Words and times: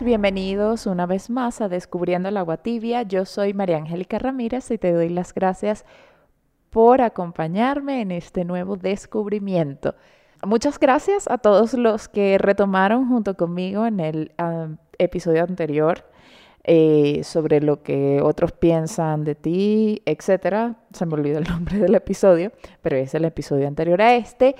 Bienvenidos 0.00 0.86
una 0.86 1.06
vez 1.06 1.28
más 1.28 1.60
a 1.60 1.68
Descubriendo 1.68 2.28
el 2.28 2.36
Agua 2.36 2.58
Tibia. 2.58 3.02
Yo 3.02 3.24
soy 3.24 3.52
María 3.52 3.78
Angélica 3.78 4.18
Ramírez 4.18 4.70
y 4.70 4.78
te 4.78 4.92
doy 4.92 5.08
las 5.08 5.34
gracias 5.34 5.84
por 6.70 7.00
acompañarme 7.00 8.00
en 8.00 8.12
este 8.12 8.44
nuevo 8.44 8.76
descubrimiento. 8.76 9.96
Muchas 10.46 10.78
gracias 10.78 11.28
a 11.28 11.38
todos 11.38 11.74
los 11.74 12.08
que 12.08 12.38
retomaron 12.38 13.08
junto 13.08 13.36
conmigo 13.36 13.86
en 13.86 13.98
el 13.98 14.32
episodio 14.98 15.42
anterior 15.42 16.04
eh, 16.62 17.24
sobre 17.24 17.60
lo 17.60 17.82
que 17.82 18.20
otros 18.22 18.52
piensan 18.52 19.24
de 19.24 19.34
ti, 19.34 20.02
etcétera. 20.04 20.76
Se 20.92 21.06
me 21.06 21.14
olvidó 21.14 21.38
el 21.38 21.48
nombre 21.48 21.78
del 21.78 21.94
episodio, 21.96 22.52
pero 22.82 22.96
es 22.96 23.14
el 23.14 23.24
episodio 23.24 23.66
anterior 23.66 24.00
a 24.00 24.14
este. 24.14 24.54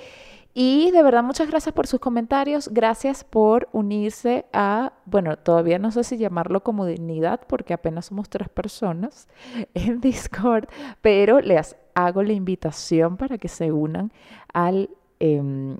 Y 0.53 0.91
de 0.91 1.03
verdad, 1.03 1.23
muchas 1.23 1.49
gracias 1.49 1.73
por 1.73 1.87
sus 1.87 1.99
comentarios. 1.99 2.69
Gracias 2.69 3.23
por 3.23 3.69
unirse 3.71 4.45
a, 4.51 4.93
bueno, 5.05 5.37
todavía 5.37 5.79
no 5.79 5.91
sé 5.91 6.03
si 6.03 6.17
llamarlo 6.17 6.63
comunidad 6.63 7.41
porque 7.47 7.73
apenas 7.73 8.07
somos 8.07 8.29
tres 8.29 8.49
personas 8.49 9.27
en 9.73 10.01
Discord, 10.01 10.67
pero 11.01 11.39
les 11.39 11.75
hago 11.93 12.23
la 12.23 12.33
invitación 12.33 13.17
para 13.17 13.37
que 13.37 13.47
se 13.47 13.71
unan 13.71 14.11
al 14.53 14.89
eh, 15.19 15.77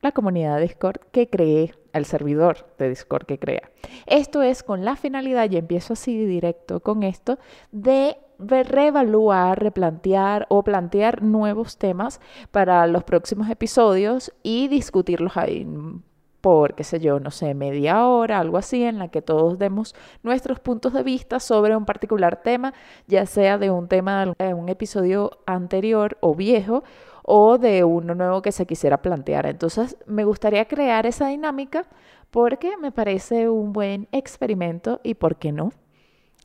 la 0.00 0.12
comunidad 0.12 0.56
de 0.56 0.62
Discord 0.62 1.00
que 1.10 1.28
cree, 1.28 1.74
el 1.92 2.04
servidor 2.04 2.68
de 2.78 2.88
Discord 2.88 3.26
que 3.26 3.38
crea. 3.38 3.70
Esto 4.06 4.42
es 4.42 4.62
con 4.62 4.84
la 4.84 4.96
finalidad, 4.96 5.50
y 5.50 5.56
empiezo 5.56 5.94
así 5.94 6.24
directo 6.24 6.80
con 6.80 7.02
esto, 7.02 7.38
de 7.72 8.16
reevaluar, 8.38 9.62
replantear 9.62 10.46
o 10.48 10.62
plantear 10.62 11.22
nuevos 11.22 11.76
temas 11.78 12.20
para 12.50 12.86
los 12.86 13.04
próximos 13.04 13.50
episodios 13.50 14.32
y 14.42 14.68
discutirlos 14.68 15.36
ahí 15.36 15.66
por, 16.40 16.74
qué 16.74 16.84
sé 16.84 17.00
yo, 17.00 17.20
no 17.20 17.30
sé, 17.30 17.54
media 17.54 18.06
hora, 18.06 18.38
algo 18.38 18.58
así, 18.58 18.84
en 18.84 18.98
la 18.98 19.08
que 19.08 19.22
todos 19.22 19.58
demos 19.58 19.94
nuestros 20.22 20.60
puntos 20.60 20.92
de 20.92 21.02
vista 21.02 21.40
sobre 21.40 21.76
un 21.76 21.84
particular 21.84 22.42
tema, 22.42 22.74
ya 23.06 23.26
sea 23.26 23.58
de 23.58 23.70
un 23.70 23.88
tema 23.88 24.34
de 24.38 24.54
un 24.54 24.68
episodio 24.68 25.30
anterior 25.46 26.16
o 26.20 26.34
viejo 26.34 26.84
o 27.24 27.58
de 27.58 27.84
uno 27.84 28.14
nuevo 28.14 28.40
que 28.40 28.52
se 28.52 28.66
quisiera 28.66 29.02
plantear. 29.02 29.46
Entonces, 29.46 29.96
me 30.06 30.24
gustaría 30.24 30.66
crear 30.66 31.06
esa 31.06 31.28
dinámica 31.28 31.86
porque 32.30 32.76
me 32.76 32.92
parece 32.92 33.48
un 33.48 33.72
buen 33.72 34.08
experimento 34.12 35.00
y 35.02 35.14
por 35.14 35.36
qué 35.36 35.52
no. 35.52 35.72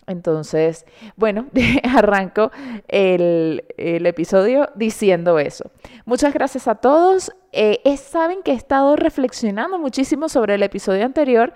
Entonces, 0.07 0.85
bueno, 1.15 1.47
arranco 1.83 2.51
el, 2.87 3.63
el, 3.77 4.05
episodio 4.05 4.69
diciendo 4.75 5.39
eso. 5.39 5.71
Muchas 6.05 6.33
gracias 6.33 6.67
a 6.67 6.75
todos. 6.75 7.31
Eh, 7.51 7.81
saben 7.97 8.43
que 8.43 8.51
he 8.51 8.55
estado 8.55 8.95
reflexionando 8.95 9.79
muchísimo 9.79 10.29
sobre 10.29 10.55
el 10.55 10.63
episodio 10.63 11.05
anterior 11.05 11.53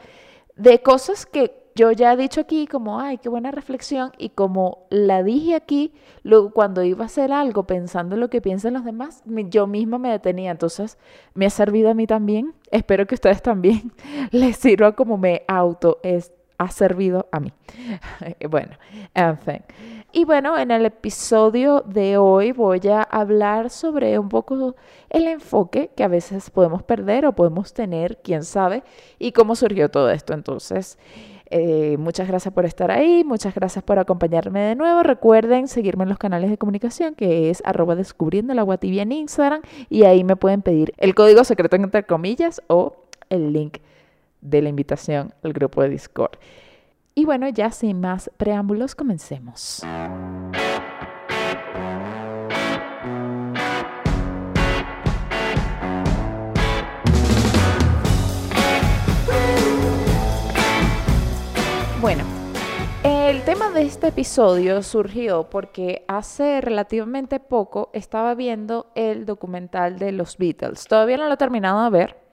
de 0.56 0.82
cosas 0.82 1.26
que 1.26 1.68
yo 1.78 1.92
ya 1.92 2.14
he 2.14 2.18
dicho 2.18 2.42
aquí 2.42 2.66
como, 2.66 3.00
ay, 3.00 3.20
qué 3.20 3.30
buena 3.30 3.52
reflexión, 3.52 4.12
y 4.18 4.30
como 4.30 4.88
la 4.90 5.22
dije 5.22 5.54
aquí, 5.54 5.94
luego 6.24 6.50
cuando 6.50 6.82
iba 6.82 7.04
a 7.04 7.06
hacer 7.06 7.32
algo 7.32 7.68
pensando 7.68 8.16
en 8.16 8.22
lo 8.22 8.32
que 8.32 8.42
piensan 8.42 8.74
los 8.74 8.84
demás, 8.84 9.22
yo 9.26 9.68
misma 9.68 10.00
me 10.00 10.10
detenía. 10.10 10.50
Entonces, 10.50 10.98
me 11.36 11.46
ha 11.46 11.52
servido 11.52 11.92
a 11.92 11.94
mí 11.94 12.08
también. 12.08 12.56
Espero 12.72 13.06
que 13.06 13.14
ustedes 13.14 13.44
también 13.44 13.94
les 14.32 14.58
sirva 14.58 14.94
como 14.94 15.18
me 15.18 15.44
auto 15.48 16.00
es, 16.02 16.32
ha 16.58 16.72
servido 16.72 17.28
a 17.32 17.40
mí. 17.40 17.54
bueno, 18.50 18.78
en 19.14 19.38
fin. 19.38 19.64
Y 20.12 20.26
bueno, 20.26 20.58
en 20.58 20.72
el 20.72 20.86
episodio 20.86 21.82
de 21.82 22.18
hoy 22.18 22.52
voy 22.52 22.82
a 22.88 23.04
hablar 23.04 23.70
sobre 23.70 24.18
un 24.18 24.30
poco 24.30 24.76
el 25.10 25.28
enfoque 25.28 25.92
que 25.96 26.04
a 26.04 26.08
veces 26.08 26.50
podemos 26.50 26.82
perder 26.84 27.26
o 27.26 27.34
podemos 27.34 27.74
tener, 27.74 28.18
quién 28.24 28.44
sabe, 28.44 28.84
y 29.20 29.32
cómo 29.32 29.56
surgió 29.56 29.90
todo 29.90 30.10
esto. 30.10 30.34
Entonces, 30.34 30.98
eh, 31.50 31.98
muchas 31.98 32.28
gracias 32.28 32.54
por 32.54 32.66
estar 32.66 32.92
ahí, 32.92 33.24
muchas 33.24 33.54
gracias 33.54 33.84
por 33.84 34.00
acompañarme 34.00 34.62
de 34.62 34.76
nuevo. 34.76 35.04
Recuerden 35.04 35.68
seguirme 35.68 36.04
en 36.04 36.10
los 36.10 36.18
canales 36.18 36.50
de 36.50 36.58
comunicación 36.58 37.16
que 37.16 37.50
es 37.50 37.62
arroba 37.66 37.96
descubriendo 37.96 38.54
el 38.54 38.60
agua 38.60 38.78
tibia 38.78 39.04
en 39.04 39.12
Instagram 39.12 39.62
y 39.90 40.04
ahí 40.04 40.24
me 40.24 40.36
pueden 40.36 40.62
pedir 40.62 40.94
el 40.98 41.16
código 41.16 41.44
secreto 41.44 41.76
entre 41.76 42.04
comillas 42.04 42.62
o 42.68 42.96
el 43.30 43.54
link 43.54 43.78
de 44.50 44.62
la 44.62 44.70
invitación 44.70 45.34
al 45.44 45.54
grupo 45.54 45.82
de 45.82 45.90
Discord. 45.90 46.38
Y 47.16 47.26
bueno, 47.26 47.50
ya 47.50 47.72
sin 47.72 48.00
más 48.00 48.30
preámbulos, 48.38 48.94
comencemos. 48.96 49.82
Bueno, 62.00 62.24
el 63.04 63.42
tema 63.42 63.72
de 63.72 63.82
este 63.82 64.10
episodio 64.10 64.84
surgió 64.84 65.50
porque 65.50 66.06
hace 66.08 66.62
relativamente 66.62 67.40
poco 67.40 67.90
estaba 67.94 68.36
viendo 68.36 68.92
el 68.94 69.26
documental 69.26 69.98
de 69.98 70.12
los 70.12 70.38
Beatles. 70.38 70.86
Todavía 70.86 71.18
no 71.18 71.28
lo 71.28 71.34
he 71.34 71.38
terminado 71.38 71.84
de 71.84 71.90
ver, 71.90 72.27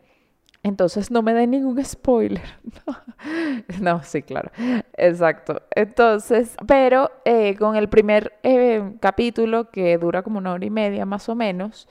entonces 0.65 1.11
no 1.11 1.23
me 1.23 1.35
den 1.35 1.51
ningún 1.51 1.85
spoiler. 1.85 2.43
no, 3.81 4.03
sí, 4.03 4.23
claro. 4.23 4.51
Exacto. 4.97 5.61
Entonces, 5.71 6.57
pero 6.67 7.11
eh, 7.27 7.55
con 7.57 7.77
el 7.77 7.89
primer 7.89 8.33
eh, 8.43 8.95
capítulo, 8.99 9.71
que 9.71 9.99
dura 9.99 10.23
como 10.23 10.39
una 10.39 10.53
hora 10.55 10.65
y 10.65 10.71
media 10.71 11.05
más 11.05 11.29
o 11.29 11.35
menos, 11.35 11.87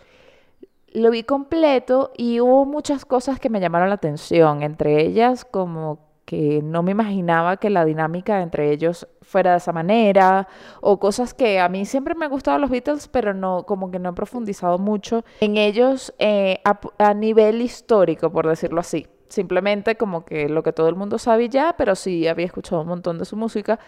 lo 0.92 1.12
vi 1.12 1.24
completo 1.24 2.12
y 2.18 2.40
hubo 2.40 2.66
muchas 2.66 3.06
cosas 3.06 3.40
que 3.40 3.50
me 3.50 3.60
llamaron 3.60 3.90
la 3.90 3.96
atención, 3.96 4.64
entre 4.64 5.02
ellas 5.06 5.46
como 5.46 6.00
que 6.26 6.62
no 6.64 6.84
me 6.84 6.92
imaginaba 6.92 7.58
que 7.58 7.70
la 7.70 7.86
dinámica 7.86 8.42
entre 8.42 8.72
ellos 8.72 9.08
fuera 9.22 9.52
de 9.52 9.58
esa 9.58 9.74
manera, 9.74 10.48
o 10.82 11.00
cosas 11.00 11.34
que 11.34 11.60
a 11.60 11.70
mí 11.70 11.86
siempre 11.86 12.16
me 12.16 12.26
han 12.26 12.32
gustado 12.32 12.58
los 12.60 12.70
Beatles, 12.70 13.08
pero 13.08 13.34
no, 13.34 13.66
como 13.66 13.92
que 13.92 14.00
no 14.00 14.10
he 14.10 14.14
profundizado 14.14 14.78
mucho 14.78 15.24
en 15.42 15.58
ellos 15.58 16.14
eh, 16.20 16.62
a, 16.64 17.14
nivel 17.14 17.62
histórico, 17.62 18.32
por 18.32 18.48
decirlo 18.48 18.80
así. 18.80 19.08
Simplemente 19.28 19.96
como 19.96 20.26
que 20.26 20.48
lo 20.48 20.62
que 20.62 20.74
todo 20.74 20.90
el 20.90 20.96
mundo 20.96 21.18
sabe 21.18 21.50
ya, 21.50 21.76
pero 21.78 21.96
sí 21.96 22.28
había 22.28 22.46
escuchado 22.46 22.82
un 22.82 22.88
montón 22.88 23.18
de 23.18 23.26
su 23.26 23.36
música, 23.36 23.80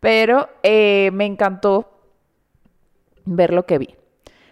pero 0.00 0.48
eh, 0.62 1.10
me 1.12 1.26
encantó 1.26 1.90
ver 3.24 3.52
lo 3.52 3.66
que 3.66 3.78
vi. 3.78 3.94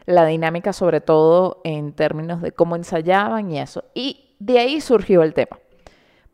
La 0.04 0.26
dinámica 0.26 0.72
sobre 0.72 1.00
todo 1.00 1.60
en 1.64 1.92
términos 1.92 2.42
de 2.42 2.52
cómo 2.52 2.76
ensayaban 2.76 3.50
y 3.50 3.60
eso. 3.60 3.84
Y 3.94 4.34
de 4.40 4.58
ahí 4.58 4.80
surgió 4.80 5.22
el 5.22 5.32
tema. 5.32 5.58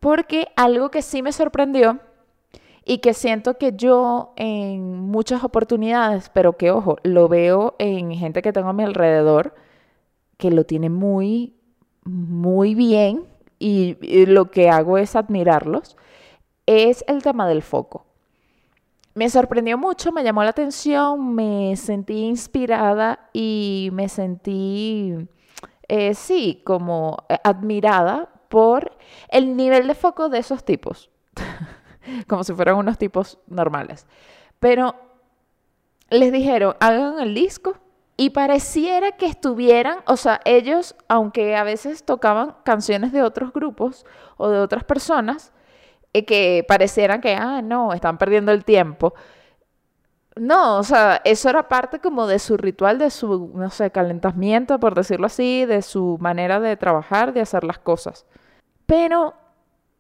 Porque 0.01 0.49
algo 0.57 0.91
que 0.91 1.03
sí 1.03 1.23
me 1.23 1.33
sorprendió 1.33 2.01
y 2.85 2.99
que 2.99 3.13
siento 3.13 3.59
que 3.59 3.75
yo 3.77 4.33
en 4.37 4.99
muchas 4.99 5.45
oportunidades, 5.45 6.31
pero 6.33 6.57
que 6.57 6.71
ojo, 6.71 6.97
lo 7.03 7.29
veo 7.29 7.75
en 7.79 8.13
gente 8.13 8.41
que 8.41 8.53
tengo 8.53 8.71
a 8.71 8.73
mi 8.73 8.83
alrededor, 8.83 9.55
que 10.39 10.51
lo 10.51 10.65
tiene 10.65 10.89
muy, 10.89 11.55
muy 12.05 12.75
bien 12.75 13.25
y, 13.59 13.97
lo 14.27 14.51
que 14.51 14.71
hago 14.71 14.97
es 14.97 15.17
admirarlos, 15.17 15.99
es 16.65 17.05
el 17.09 17.23
tema 17.23 17.47
del 17.47 17.61
foco. 17.61 18.07
Me 19.15 19.29
sorprendió 19.29 19.77
mucho, 19.77 20.11
me 20.11 20.25
llamó 20.25 20.43
la 20.43 20.51
atención, 20.51 21.35
me 21.35 21.77
sentí 21.77 22.25
inspirada 22.25 23.29
y 23.35 23.91
me 23.93 24.09
sentí, 24.09 25.29
eh, 25.89 26.15
sí, 26.15 26.63
como 26.65 27.19
admirada 27.45 28.31
por 28.49 28.97
el 29.29 29.57
nivel 29.57 29.87
de 29.87 29.95
foco 29.95 30.29
de 30.29 30.39
esos 30.39 30.65
tipos, 30.65 31.11
como 32.27 32.45
si 32.45 32.53
fueran 32.55 32.77
unos 32.77 32.99
tipos 32.99 33.39
normales. 33.47 34.07
Pero 34.59 34.95
les 36.11 36.33
dijeron, 36.33 36.75
hagan 36.81 37.21
el 37.21 37.35
disco 37.35 37.77
y 38.17 38.31
pareciera 38.31 39.13
que 39.13 39.27
estuvieran, 39.27 39.99
o 40.07 40.17
sea, 40.17 40.41
ellos, 40.45 40.97
aunque 41.07 41.55
a 41.55 41.63
veces 41.63 42.05
tocaban 42.05 42.57
canciones 42.65 43.13
de 43.13 43.23
otros 43.23 43.53
grupos 43.53 44.05
o 44.37 44.49
de 44.49 44.59
otras 44.59 44.85
personas, 44.85 45.53
eh, 46.13 46.25
que 46.25 46.65
parecieran 46.67 47.21
que, 47.21 47.35
ah, 47.35 47.63
no, 47.63 47.93
están 47.93 48.19
perdiendo 48.19 48.51
el 48.51 48.65
tiempo. 48.65 49.15
No, 50.39 50.79
o 50.79 50.83
sea, 50.83 51.21
eso 51.25 51.51
era 51.51 51.69
parte 51.69 51.99
como 51.99 52.27
de 52.27 52.39
su 52.39 52.57
ritual, 52.57 52.99
de 52.99 53.11
su, 53.11 53.51
no 53.55 53.71
sé, 53.71 53.91
calentamiento, 53.91 54.79
por 54.79 54.95
decirlo 54.95 55.27
así, 55.27 55.65
de 55.67 55.83
su 55.83 56.17
manera 56.21 56.61
de 56.61 56.77
trabajar, 56.77 57.33
de 57.33 57.41
hacer 57.41 57.65
las 57.65 57.79
cosas 57.79 58.25
pero 58.89 59.35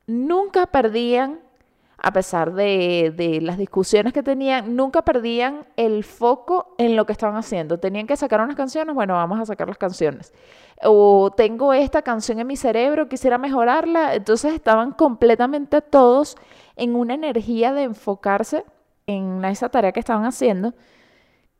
nunca 0.06 0.64
perdían, 0.64 1.40
a 1.98 2.10
pesar 2.10 2.54
de, 2.54 3.38
las 3.42 3.58
discusiones 3.58 4.14
que 4.14 4.22
tenían, 4.22 4.74
nunca 4.76 5.02
perdían 5.02 5.66
el 5.76 6.04
foco 6.04 6.74
en 6.78 6.96
lo 6.96 7.04
que 7.04 7.12
estaban 7.12 7.36
haciendo. 7.36 7.78
Tenían 7.78 8.06
que 8.06 8.16
sacar 8.16 8.40
unas 8.40 8.56
canciones, 8.56 8.94
bueno, 8.94 9.12
vamos 9.12 9.38
a 9.40 9.44
sacar 9.44 9.68
las 9.68 9.76
canciones. 9.76 10.32
O 10.82 11.30
tengo 11.36 11.74
esta 11.74 12.00
canción 12.00 12.40
en 12.40 12.46
mi 12.46 12.56
cerebro, 12.56 13.10
quisiera 13.10 13.36
mejorarla. 13.36 14.14
Entonces 14.14 14.54
estaban 14.54 14.92
completamente 14.92 15.82
todos 15.82 16.36
en 16.76 16.94
una 16.94 17.12
energía 17.12 17.74
de 17.74 17.82
enfocarse 17.82 18.64
en 19.08 19.44
esa 19.46 19.70
tarea 19.70 19.90
que 19.90 20.00
estaban 20.00 20.24
haciendo. 20.24 20.74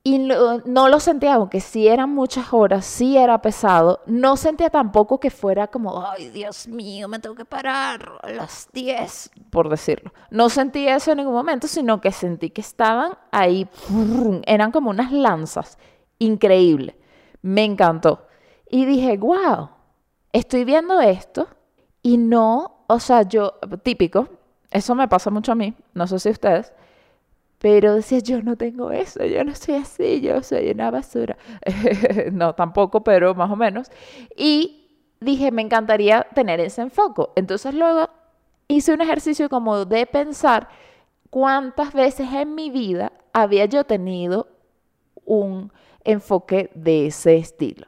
Y 0.05 0.19
no, 0.21 0.89
lo 0.89 1.01
sentía, 1.01 1.35
aunque 1.35 1.61
sí 1.61 1.89
eran 1.89 2.15
muchas 2.15 2.53
horas, 2.53 2.87
sí 2.87 3.19
era 3.19 3.43
pesado, 3.43 4.01
no 4.07 4.37
sentía 4.37 4.71
tampoco 4.71 5.19
que 5.19 5.29
fuera 5.29 5.67
como, 5.67 6.07
ay 6.07 6.31
Dios 6.31 6.69
mío, 6.69 7.09
me 7.09 7.19
tengo 7.19 7.35
que 7.35 7.45
parar 7.45 8.13
a 8.23 8.31
las 8.31 8.69
10, 8.73 9.31
por 9.51 9.69
decirlo. 9.69 10.13
No 10.31 10.49
sentí 10.49 10.89
eso 10.89 11.11
en 11.11 11.19
ningún 11.19 11.35
momento, 11.35 11.67
sino 11.67 12.01
que 12.01 12.13
sentí 12.13 12.51
que 12.51 12.61
estaban 12.61 13.19
ahí, 13.33 13.69
eran 14.47 14.71
como 14.71 14.89
unas 14.89 15.13
lanzas, 15.13 15.77
increíble, 16.19 16.97
me 17.43 17.65
encantó. 17.65 18.29
Y 18.71 18.87
dije, 18.87 19.19
wow, 19.19 19.71
estoy 20.33 20.65
viendo 20.65 21.01
esto 21.01 21.49
y 22.03 22.17
no, 22.17 22.85
o 22.87 23.01
sea, 23.01 23.23
yo, 23.23 23.55
típico, 23.83 24.29
eso 24.71 24.95
me 24.95 25.09
pasa 25.09 25.29
mucho 25.31 25.53
a 25.53 25.57
mí, 25.57 25.75
no 25.93 26.07
sé 26.07 26.19
si 26.19 26.31
ustedes, 26.31 26.73
pero 27.59 27.95
decía, 27.95 28.21
yo 28.21 28.43
no 28.43 28.57
tengo 28.57 28.93
eso, 28.93 29.25
yo 29.25 29.43
no 29.45 29.55
soy 29.55 29.77
así, 29.77 30.21
yo 30.21 30.43
soy 30.43 30.71
una 30.71 30.91
basura. 30.91 31.37
no, 32.33 32.55
tampoco, 32.55 33.03
pero 33.03 33.35
más 33.35 33.51
o 33.51 33.57
menos. 33.57 33.91
Y 34.37 34.89
dije, 35.21 35.51
me 35.51 35.63
encantaría 35.63 36.27
tener 36.35 36.61
ese 36.61 36.83
enfoque. 36.83 37.25
Entonces 37.37 37.75
luego 37.75 38.09
hice 38.69 38.93
un 38.93 39.01
ejercicio 39.01 39.49
como 39.49 39.85
de 39.85 40.07
pensar 40.07 40.69
cuántas 41.31 41.93
veces 41.93 42.33
en 42.33 42.55
mi 42.55 42.71
vida 42.71 43.13
había 43.33 43.65
yo 43.67 43.85
tenido 43.85 44.49
un 45.25 45.73
enfoque 46.05 46.71
de 46.75 47.07
ese 47.07 47.37
estilo. 47.37 47.87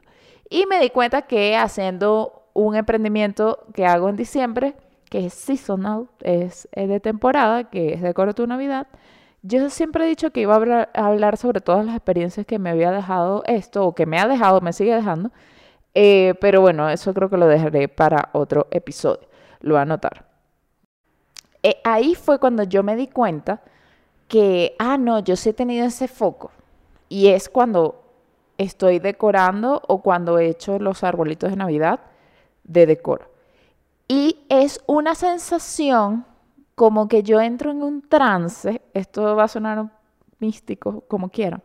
Y 0.49 0.65
me 0.65 0.79
di 0.79 0.89
cuenta 0.89 1.23
que 1.23 1.55
haciendo 1.55 2.49
un 2.53 2.75
emprendimiento 2.75 3.65
que 3.73 3.85
hago 3.85 4.09
en 4.09 4.17
diciembre, 4.17 4.75
que 5.09 5.25
es 5.25 5.33
seasonal, 5.33 6.09
es, 6.21 6.67
de 6.75 6.99
temporada, 6.99 7.69
que 7.69 7.93
es 7.93 8.01
de 8.01 8.13
corto 8.13 8.45
Navidad, 8.45 8.87
yo 9.43 9.69
siempre 9.69 10.05
he 10.05 10.07
dicho 10.07 10.31
que 10.31 10.41
iba 10.41 10.53
a 10.53 11.05
hablar, 11.07 11.37
sobre 11.37 11.61
todas 11.61 11.85
las 11.85 11.95
experiencias 11.95 12.45
que 12.45 12.59
me 12.59 12.69
había 12.69 12.91
dejado 12.91 13.43
esto, 13.45 13.85
o 13.85 13.95
que 13.95 14.05
me 14.05 14.19
ha 14.19 14.27
dejado, 14.27 14.61
me 14.61 14.73
sigue 14.73 14.95
dejando, 14.95 15.31
eh, 15.93 16.35
pero 16.39 16.61
bueno, 16.61 16.89
eso 16.89 17.13
creo 17.13 17.29
que 17.29 17.37
lo 17.37 17.47
dejaré 17.47 17.87
para 17.87 18.29
otro 18.33 18.67
episodio, 18.71 19.27
lo 19.61 19.73
voy 19.73 19.79
a 19.79 19.81
anotar. 19.83 20.25
Eh, 21.63 21.81
ahí 21.83 22.15
fue 22.15 22.39
cuando 22.39 22.63
yo 22.63 22.83
me 22.83 22.95
di 22.95 23.07
cuenta 23.07 23.61
que, 24.27 24.75
ah, 24.79 24.97
no, 24.97 25.19
yo 25.19 25.35
sí 25.35 25.49
he 25.49 25.53
tenido 25.53 25.85
ese 25.85 26.07
foco, 26.07 26.51
y 27.09 27.27
es 27.27 27.49
cuando 27.49 28.03
estoy 28.57 28.99
decorando 28.99 29.81
o 29.87 30.01
cuando 30.01 30.37
he 30.37 30.47
hecho 30.47 30.79
los 30.79 31.03
arbolitos 31.03 31.49
de 31.49 31.55
Navidad 31.55 31.99
de 32.63 32.85
decoro. 32.85 33.25
Y 34.07 34.45
es 34.49 34.81
una 34.87 35.15
sensación 35.15 36.25
como 36.75 37.07
que 37.07 37.23
yo 37.23 37.39
entro 37.41 37.71
en 37.71 37.83
un 37.83 38.01
trance, 38.01 38.81
esto 38.93 39.35
va 39.35 39.45
a 39.45 39.47
sonar 39.47 39.89
místico 40.39 41.01
como 41.07 41.29
quieran, 41.29 41.61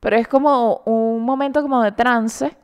pero 0.00 0.16
es 0.16 0.28
como 0.28 0.82
un 0.84 1.22
momento 1.22 1.62
como 1.62 1.82
de 1.82 1.92
trance 1.92 2.56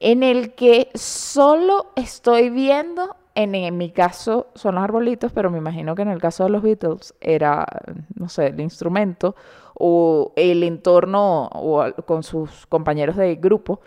en 0.00 0.22
el 0.22 0.54
que 0.54 0.90
solo 0.94 1.92
estoy 1.96 2.50
viendo, 2.50 3.16
en, 3.34 3.76
mi 3.76 3.90
caso 3.90 4.48
son 4.54 4.76
los 4.76 4.84
arbolitos, 4.84 5.32
pero 5.32 5.50
me 5.50 5.58
imagino 5.58 5.94
que 5.94 6.02
en 6.02 6.08
el 6.08 6.20
caso 6.20 6.44
de 6.44 6.50
los 6.50 6.62
Beatles 6.62 7.14
era, 7.20 7.66
no 8.14 8.28
sé, 8.28 8.48
el 8.48 8.60
instrumento 8.60 9.36
o 9.74 10.32
el 10.36 10.62
entorno 10.62 11.48
o 11.52 11.84
con 12.06 12.22
sus 12.22 12.66
compañeros 12.66 13.16
de 13.16 13.36
grupo, 13.36 13.80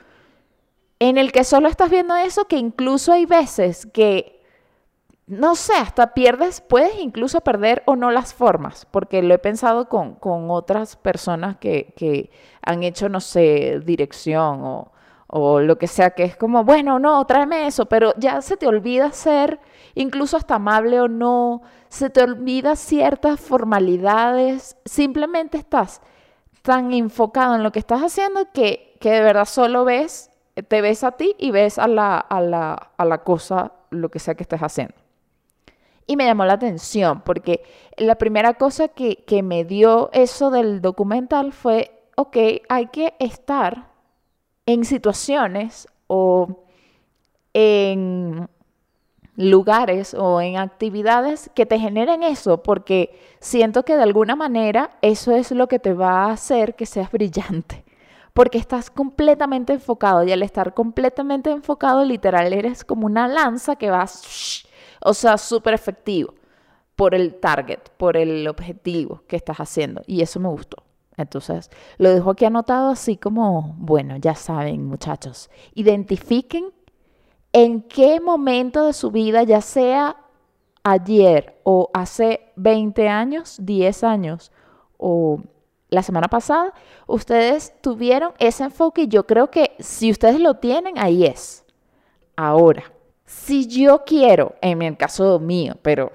en 0.99 1.17
el 1.17 1.31
que 1.31 1.43
solo 1.43 1.67
estás 1.67 1.89
viendo 1.89 2.15
eso, 2.15 2.45
que 2.45 2.57
incluso 2.57 3.13
hay 3.13 3.25
veces 3.25 3.87
que 3.87 4.38
no 5.29 5.53
sé, 5.53 5.73
hasta 5.73 6.15
pierdes, 6.15 6.59
puedes 6.59 6.97
incluso 6.99 7.41
perder 7.41 7.83
o 7.85 7.95
no 7.95 8.09
las 8.09 8.33
formas, 8.33 8.87
porque 8.89 9.21
lo 9.21 9.35
he 9.35 9.37
pensado 9.37 9.87
con, 9.87 10.17
otras 10.49 10.95
personas 10.95 11.57
que, 11.57 12.31
han 12.63 12.81
hecho, 12.81 13.09
no 13.09 13.19
sé, 13.19 13.79
dirección 13.85 14.63
o, 14.63 14.91
o, 15.27 15.59
lo 15.61 15.77
que 15.77 15.85
sea, 15.85 16.11
que 16.11 16.23
es 16.23 16.35
como, 16.35 16.63
bueno, 16.63 16.97
no, 16.97 17.23
tráeme 17.27 17.67
eso, 17.67 17.85
pero 17.85 18.13
ya 18.17 18.41
se 18.41 18.57
te 18.57 18.65
olvida 18.65 19.11
ser 19.11 19.59
incluso 19.93 20.35
hasta 20.35 20.55
amable 20.55 20.99
o 20.99 21.07
no, 21.07 21.61
se 21.89 22.09
te 22.09 22.23
olvida 22.23 22.75
ciertas 22.75 23.39
formalidades, 23.39 24.77
simplemente 24.85 25.59
estás 25.59 26.01
tan 26.63 26.91
enfocado 26.91 27.53
en 27.55 27.61
lo 27.61 27.71
que 27.71 27.79
estás 27.79 28.01
haciendo 28.01 28.47
que, 28.51 28.97
que 28.99 29.11
de 29.11 29.21
verdad 29.21 29.45
solo 29.45 29.85
ves, 29.85 30.31
te 30.67 30.81
ves 30.81 31.03
a 31.03 31.11
ti 31.11 31.35
y 31.37 31.51
ves 31.51 31.77
a 31.77 31.87
la, 31.87 32.17
a 32.17 32.41
la, 32.41 32.73
a 32.97 33.05
la 33.05 33.19
cosa, 33.19 33.73
lo 33.91 34.09
que 34.09 34.17
sea 34.17 34.33
que 34.33 34.43
estés 34.43 34.61
haciendo. 34.61 34.95
Y 36.09 36.15
me 36.15 36.25
llamó 36.25 36.43
la 36.43 36.53
atención 36.53 37.21
porque 37.21 37.61
la 37.95 38.15
primera 38.15 38.55
cosa 38.55 38.87
que, 38.87 39.23
me 39.43 39.63
dio 39.63 40.09
eso 40.11 40.49
del 40.49 40.81
documental 40.81 41.53
fue, 41.53 42.01
ok, 42.15 42.35
hay 42.67 42.87
que 42.87 43.13
estar 43.19 43.89
en 44.65 44.85
situaciones 44.85 45.87
o 46.07 46.63
en 47.53 48.49
lugares 49.35 50.15
o 50.15 50.41
en 50.41 50.57
actividades 50.57 51.51
que 51.53 51.67
te 51.67 51.77
generen 51.77 52.23
eso, 52.23 52.63
porque 52.63 53.15
siento 53.39 53.85
que 53.85 53.95
de 53.95 54.01
alguna 54.01 54.35
manera 54.35 54.97
eso 55.03 55.35
es 55.35 55.51
lo 55.51 55.67
que 55.67 55.77
te 55.77 55.93
va 55.93 56.23
a 56.23 56.31
hacer 56.31 56.73
que 56.75 56.87
seas 56.87 57.11
brillante, 57.11 57.85
porque 58.33 58.57
estás 58.57 58.89
completamente 58.89 59.73
enfocado 59.73 60.23
y 60.23 60.31
al 60.31 60.41
estar 60.41 60.73
completamente 60.73 61.51
enfocado, 61.51 62.03
literal, 62.03 62.51
eres 62.51 62.83
como 62.83 63.05
una 63.05 63.27
lanza 63.27 63.75
que 63.75 63.91
vas 63.91 64.65
o 65.01 65.13
sea, 65.13 65.37
súper 65.37 65.73
efectivo 65.73 66.33
por 66.95 67.15
el 67.15 67.39
target, 67.39 67.79
por 67.97 68.17
el 68.17 68.47
objetivo 68.47 69.23
que 69.27 69.37
estás 69.37 69.57
haciendo. 69.57 70.01
Y 70.05 70.21
eso 70.21 70.39
me 70.39 70.49
gustó. 70.49 70.83
Entonces, 71.15 71.69
lo 71.97 72.09
dejo 72.09 72.31
aquí 72.31 72.45
anotado 72.45 72.89
así 72.89 73.17
como, 73.17 73.75
bueno, 73.77 74.15
ya 74.17 74.35
saben 74.35 74.85
muchachos, 74.85 75.49
identifiquen 75.73 76.71
en 77.51 77.81
qué 77.81 78.21
momento 78.21 78.85
de 78.85 78.93
su 78.93 79.11
vida, 79.11 79.43
ya 79.43 79.61
sea 79.61 80.17
ayer 80.83 81.59
o 81.63 81.89
hace 81.93 82.51
20 82.55 83.09
años, 83.09 83.57
10 83.61 84.03
años 84.03 84.51
o 84.97 85.41
la 85.89 86.03
semana 86.03 86.27
pasada, 86.27 86.73
ustedes 87.07 87.73
tuvieron 87.81 88.33
ese 88.39 88.65
enfoque 88.65 89.03
y 89.03 89.07
yo 89.07 89.25
creo 89.25 89.49
que 89.49 89.75
si 89.79 90.11
ustedes 90.11 90.39
lo 90.39 90.55
tienen, 90.55 90.97
ahí 90.97 91.25
es. 91.25 91.65
Ahora, 92.35 92.83
si 93.29 93.67
yo 93.67 94.05
quiero, 94.05 94.55
en 94.59 94.81
el 94.81 94.97
caso 94.97 95.39
mío, 95.39 95.75
pero 95.83 96.11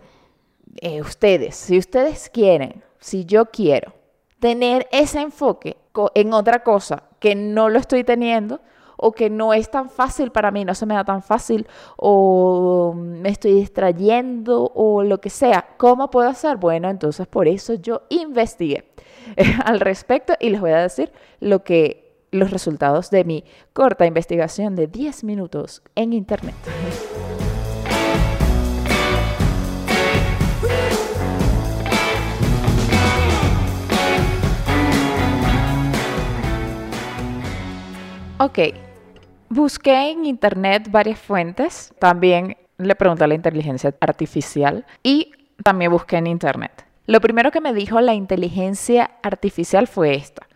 eh, 0.80 1.00
ustedes, 1.00 1.54
si 1.54 1.78
ustedes 1.78 2.28
quieren, 2.28 2.82
si 2.98 3.24
yo 3.24 3.46
quiero 3.46 3.94
tener 4.40 4.88
ese 4.90 5.20
enfoque 5.20 5.76
en 6.16 6.32
otra 6.32 6.64
cosa 6.64 7.04
que 7.20 7.36
no 7.36 7.68
lo 7.68 7.78
estoy 7.78 8.02
teniendo 8.02 8.60
o 8.96 9.12
que 9.12 9.30
no 9.30 9.54
es 9.54 9.70
tan 9.70 9.90
fácil 9.90 10.32
para 10.32 10.50
mí, 10.50 10.64
no 10.64 10.74
se 10.74 10.86
me 10.86 10.94
da 10.94 11.04
tan 11.04 11.22
fácil 11.22 11.68
o 11.96 12.94
me 12.96 13.28
estoy 13.28 13.52
distrayendo 13.52 14.72
o 14.74 15.04
lo 15.04 15.20
que 15.20 15.30
sea, 15.30 15.68
¿cómo 15.76 16.10
puedo 16.10 16.28
hacer? 16.28 16.56
Bueno, 16.56 16.90
entonces 16.90 17.28
por 17.28 17.46
eso 17.46 17.74
yo 17.74 18.02
investigué 18.08 18.92
al 19.64 19.78
respecto 19.78 20.34
y 20.40 20.50
les 20.50 20.60
voy 20.60 20.72
a 20.72 20.82
decir 20.82 21.12
lo 21.38 21.62
que 21.62 22.03
los 22.34 22.50
resultados 22.50 23.10
de 23.10 23.24
mi 23.24 23.44
corta 23.72 24.06
investigación 24.06 24.74
de 24.74 24.88
10 24.88 25.24
minutos 25.24 25.82
en 25.94 26.12
Internet. 26.12 26.54
Ok, 38.38 38.58
busqué 39.48 40.10
en 40.10 40.26
Internet 40.26 40.88
varias 40.90 41.20
fuentes, 41.20 41.94
también 42.00 42.56
le 42.78 42.96
pregunté 42.96 43.24
a 43.24 43.28
la 43.28 43.34
inteligencia 43.34 43.94
artificial 44.00 44.84
y 45.04 45.30
también 45.62 45.92
busqué 45.92 46.16
en 46.16 46.26
Internet. 46.26 46.84
Lo 47.06 47.20
primero 47.20 47.52
que 47.52 47.60
me 47.60 47.72
dijo 47.72 48.00
la 48.00 48.12
inteligencia 48.12 49.12
artificial 49.22 49.86
fue 49.86 50.14
esta 50.14 50.48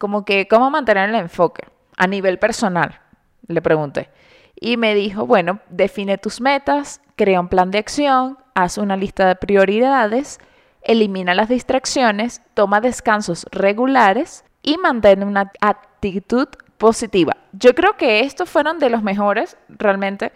como 0.00 0.24
que 0.24 0.48
cómo 0.48 0.70
mantener 0.70 1.10
el 1.10 1.14
enfoque 1.14 1.68
a 1.98 2.06
nivel 2.06 2.38
personal, 2.38 3.00
le 3.46 3.60
pregunté. 3.60 4.08
Y 4.58 4.78
me 4.78 4.94
dijo, 4.94 5.26
bueno, 5.26 5.60
define 5.68 6.16
tus 6.16 6.40
metas, 6.40 7.02
crea 7.16 7.38
un 7.38 7.48
plan 7.48 7.70
de 7.70 7.76
acción, 7.76 8.38
haz 8.54 8.78
una 8.78 8.96
lista 8.96 9.28
de 9.28 9.36
prioridades, 9.36 10.40
elimina 10.80 11.34
las 11.34 11.50
distracciones, 11.50 12.40
toma 12.54 12.80
descansos 12.80 13.46
regulares 13.50 14.42
y 14.62 14.78
mantén 14.78 15.22
una 15.22 15.52
actitud 15.60 16.48
positiva. 16.78 17.36
Yo 17.52 17.74
creo 17.74 17.98
que 17.98 18.20
estos 18.20 18.48
fueron 18.48 18.78
de 18.78 18.88
los 18.88 19.02
mejores 19.02 19.58
realmente, 19.68 20.32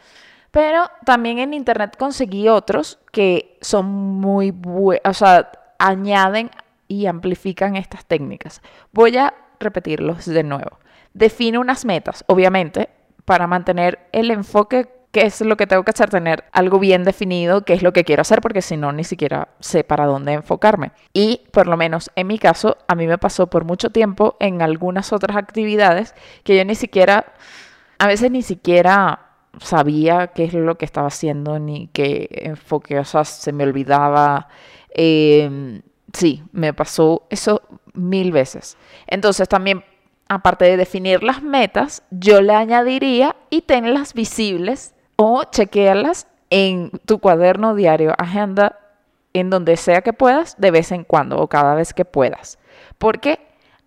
pero 0.51 0.91
también 1.07 1.39
en 1.39 1.55
internet 1.55 1.97
conseguí 1.97 2.51
otros 2.51 2.99
que 3.13 3.57
son 3.63 3.87
muy 3.87 4.51
buenos, 4.51 5.01
o 5.07 5.15
sea, 5.15 5.51
añaden 5.79 6.51
y 6.87 7.07
amplifican 7.07 7.77
estas 7.77 8.05
técnicas. 8.05 8.61
Voy 8.93 9.17
a 9.17 9.33
repetirlos 9.61 10.25
de 10.27 10.43
nuevo. 10.43 10.79
Define 11.13 11.59
unas 11.59 11.85
metas, 11.85 12.25
obviamente, 12.27 12.89
para 13.25 13.47
mantener 13.47 14.09
el 14.13 14.31
enfoque 14.31 14.89
qué 15.15 15.23
es 15.23 15.41
lo 15.41 15.57
que 15.57 15.69
tengo 15.69 15.85
que 15.85 15.93
hacer, 15.93 16.11
tener 16.11 16.45
algo 16.51 16.81
bien 16.81 17.05
definido, 17.05 17.65
qué 17.65 17.75
es 17.75 17.83
lo 17.83 17.93
que 17.93 18.03
quiero 18.03 18.23
hacer, 18.23 18.41
porque 18.41 18.63
si 18.63 18.77
no, 18.77 18.93
ni 18.93 19.05
siquiera 19.05 19.49
sé 19.61 19.85
para 19.85 20.07
dónde 20.07 20.33
enfocarme. 20.33 20.91
Y 21.13 21.43
por 21.53 21.69
lo 21.69 21.77
menos 21.77 22.11
en 22.17 22.27
mi 22.27 22.39
caso, 22.39 22.79
a 22.89 22.97
mí 22.97 23.07
me 23.07 23.17
pasó 23.17 23.47
por 23.47 23.65
mucho 23.65 23.91
tiempo 23.91 24.37
en 24.41 24.61
algunas 24.61 25.13
otras 25.13 25.37
actividades 25.37 26.17
que 26.43 26.57
yo 26.57 26.65
ni 26.65 26.75
siquiera, 26.75 27.27
a 27.99 28.09
veces 28.09 28.33
ni 28.33 28.43
siquiera 28.43 29.25
sabía 29.61 30.29
qué 30.29 30.45
es 30.45 30.55
lo 30.55 30.77
que 30.77 30.85
estaba 30.85 31.07
haciendo, 31.07 31.61
ni 31.61 31.87
qué 31.93 32.29
enfoque, 32.33 32.99
o 32.99 33.05
sea, 33.05 33.25
se 33.25 33.53
me 33.53 33.63
olvidaba. 33.63 34.49
Em, 34.91 35.83
sí, 36.13 36.43
me 36.51 36.75
pasó 36.75 37.27
eso 37.31 37.63
mil 37.95 38.33
veces. 38.33 38.77
Entonces 39.07 39.49
también 39.49 39.85
aparte 40.29 40.65
de 40.65 40.77
definir 40.77 41.23
las 41.23 41.43
metas, 41.43 42.03
yo 42.11 42.41
le 42.41 42.55
añadiría 42.55 43.37
y 43.51 43.63
tenlas 43.63 44.15
visibles 44.15 44.95
o 45.17 45.45
chequearlas 45.45 46.27
en 46.51 46.91
tu 47.07 47.19
cuaderno 47.19 47.75
diario, 47.75 48.15
agenda, 48.19 48.79
en 49.33 49.51
donde 49.51 49.77
sea 49.77 50.03
que 50.03 50.13
puedas, 50.13 50.55
de 50.59 50.71
vez 50.71 50.93
en 50.93 51.05
cuando 51.05 51.39
o 51.39 51.49
cada 51.49 51.75
vez 51.75 51.93
que 51.93 52.05
puedas. 52.05 52.59
Porque 52.99 53.41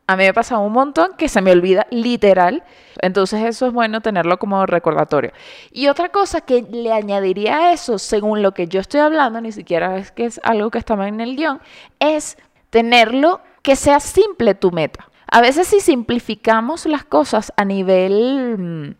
a 0.05 0.15
mí 0.15 0.23
me 0.23 0.33
pasa 0.33 0.57
un 0.57 0.73
montón 0.73 1.11
que 1.17 1.29
se 1.29 1.41
me 1.41 1.51
olvida 1.51 1.87
literal, 1.89 2.63
entonces 3.01 3.43
eso 3.43 3.67
es 3.67 3.73
bueno 3.73 4.01
tenerlo 4.01 4.39
como 4.39 4.65
recordatorio. 4.65 5.31
Y 5.71 5.87
otra 5.87 6.09
cosa 6.09 6.41
que 6.41 6.61
le 6.61 6.93
añadiría 6.93 7.57
a 7.57 7.73
eso, 7.73 7.97
según 7.99 8.41
lo 8.41 8.53
que 8.53 8.67
yo 8.67 8.79
estoy 8.79 9.01
hablando, 9.01 9.41
ni 9.41 9.51
siquiera 9.51 9.97
es 9.97 10.11
que 10.11 10.25
es 10.25 10.39
algo 10.43 10.71
que 10.71 10.77
estaba 10.77 11.07
en 11.07 11.19
el 11.19 11.35
guion, 11.35 11.61
es 11.99 12.37
tenerlo 12.69 13.41
que 13.67 13.75
sea 13.75 13.99
simple 13.99 14.55
tu 14.55 14.71
meta. 14.71 15.09
A 15.29 15.41
veces 15.41 15.67
si 15.67 15.81
simplificamos 15.81 16.85
las 16.85 17.03
cosas 17.03 17.51
a 17.57 17.65
nivel 17.65 18.95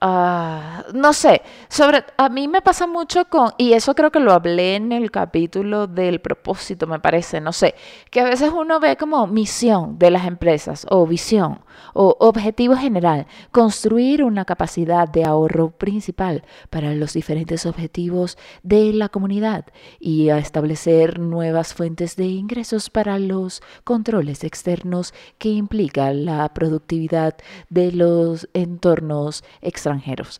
Ah, 0.00 0.84
no 0.92 1.14
sé, 1.14 1.40
sobre 1.68 2.04
a 2.18 2.28
mí 2.28 2.48
me 2.48 2.60
pasa 2.60 2.86
mucho 2.86 3.24
con, 3.30 3.52
y 3.56 3.72
eso 3.72 3.94
creo 3.94 4.10
que 4.12 4.20
lo 4.20 4.32
hablé 4.32 4.76
en 4.76 4.92
el 4.92 5.10
capítulo 5.10 5.86
del 5.86 6.20
propósito, 6.20 6.86
me 6.86 7.00
parece, 7.00 7.40
no 7.40 7.52
sé, 7.52 7.74
que 8.10 8.20
a 8.20 8.24
veces 8.24 8.52
uno 8.54 8.78
ve 8.78 8.96
como 8.98 9.26
misión 9.26 9.98
de 9.98 10.10
las 10.10 10.26
empresas 10.26 10.86
o 10.90 11.06
visión 11.06 11.60
o 11.94 12.14
objetivo 12.20 12.76
general, 12.76 13.26
construir 13.52 14.22
una 14.22 14.44
capacidad 14.44 15.08
de 15.08 15.24
ahorro 15.24 15.70
principal 15.70 16.44
para 16.68 16.94
los 16.94 17.14
diferentes 17.14 17.64
objetivos 17.64 18.36
de 18.62 18.92
la 18.92 19.08
comunidad 19.08 19.64
y 19.98 20.28
establecer 20.28 21.18
nuevas 21.18 21.72
fuentes 21.72 22.16
de 22.16 22.26
ingresos 22.26 22.90
para 22.90 23.18
los 23.18 23.62
controles 23.84 24.44
externos 24.44 25.14
que 25.38 25.48
implica 25.48 26.12
la 26.12 26.52
productividad 26.52 27.36
de 27.70 27.92
los 27.92 28.48
entornos 28.52 29.42
externos 29.62 29.85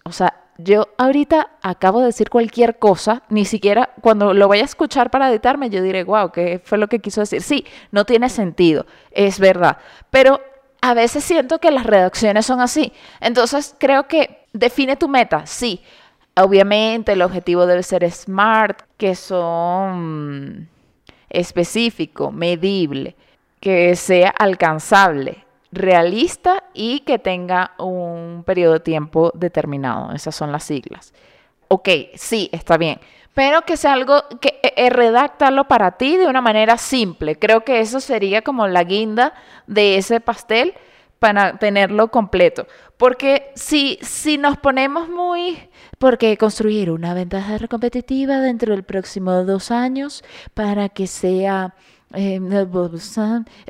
O 0.04 0.12
sea, 0.12 0.34
yo 0.58 0.88
ahorita 0.96 1.50
acabo 1.62 2.00
de 2.00 2.06
decir 2.06 2.30
cualquier 2.30 2.78
cosa, 2.78 3.22
ni 3.28 3.44
siquiera 3.44 3.90
cuando 4.00 4.32
lo 4.32 4.48
vaya 4.48 4.62
a 4.62 4.66
escuchar 4.66 5.10
para 5.10 5.30
editarme, 5.30 5.70
yo 5.70 5.82
diré, 5.82 6.04
wow, 6.04 6.32
¿qué 6.32 6.60
fue 6.64 6.78
lo 6.78 6.88
que 6.88 7.00
quiso 7.00 7.20
decir? 7.20 7.42
Sí, 7.42 7.66
no 7.90 8.04
tiene 8.04 8.28
sentido, 8.28 8.86
es 9.10 9.38
verdad. 9.38 9.78
Pero 10.10 10.40
a 10.80 10.94
veces 10.94 11.24
siento 11.24 11.58
que 11.58 11.70
las 11.70 11.84
redacciones 11.84 12.46
son 12.46 12.60
así. 12.60 12.92
Entonces 13.20 13.74
creo 13.78 14.08
que 14.08 14.46
define 14.52 14.96
tu 14.96 15.08
meta, 15.08 15.46
sí. 15.46 15.82
Obviamente 16.36 17.12
el 17.12 17.22
objetivo 17.22 17.66
debe 17.66 17.82
ser 17.82 18.10
SMART, 18.10 18.82
que 18.96 19.14
son 19.14 20.68
específico, 21.28 22.30
medible, 22.30 23.16
que 23.60 23.96
sea 23.96 24.30
alcanzable 24.30 25.45
realista 25.73 26.64
y 26.75 27.00
que 27.00 27.18
tenga 27.18 27.73
un 27.78 28.44
periodo 28.46 28.75
de 28.75 28.80
tiempo 28.80 29.32
determinado. 29.35 30.12
Esas 30.12 30.35
son 30.35 30.52
las 30.52 30.64
siglas. 30.64 31.12
Ok, 31.68 31.88
sí, 32.14 32.49
está 32.52 32.76
bien. 32.76 33.00
Pero 33.35 33.62
que 33.62 33.76
sea 33.76 33.92
algo 33.92 34.25
que 34.40 34.61
eh, 34.62 34.73
eh 34.76 34.90
redáctalo 34.90 35.68
para 35.68 35.92
ti 35.92 36.16
de 36.16 36.26
una 36.26 36.40
manera 36.40 36.78
simple. 36.78 37.38
Creo 37.38 37.64
que 37.64 37.80
eso 37.80 38.00
sería 38.00 38.42
como 38.42 38.66
la 38.66 38.85
guinda 38.85 39.35
de 39.66 39.96
ese 39.96 40.20
pastel 40.20 40.75
para 41.18 41.58
tenerlo 41.58 42.08
completo. 42.08 42.66
Porque 42.96 43.50
si, 43.54 43.99
si 44.00 44.38
nos 44.38 44.56
ponemos 44.56 45.08
muy... 45.08 45.58
Porque 45.99 46.37
construir 46.37 46.90
una 46.90 47.14
ventaja 47.14 47.58
competitiva 47.68 48.40
dentro 48.40 48.73
del 48.73 48.85
próximo 48.85 49.32
dos 49.44 49.70
años 49.70 50.25
para 50.54 50.88
que 50.88 51.06
sea 51.06 51.75
eh, 52.14 52.40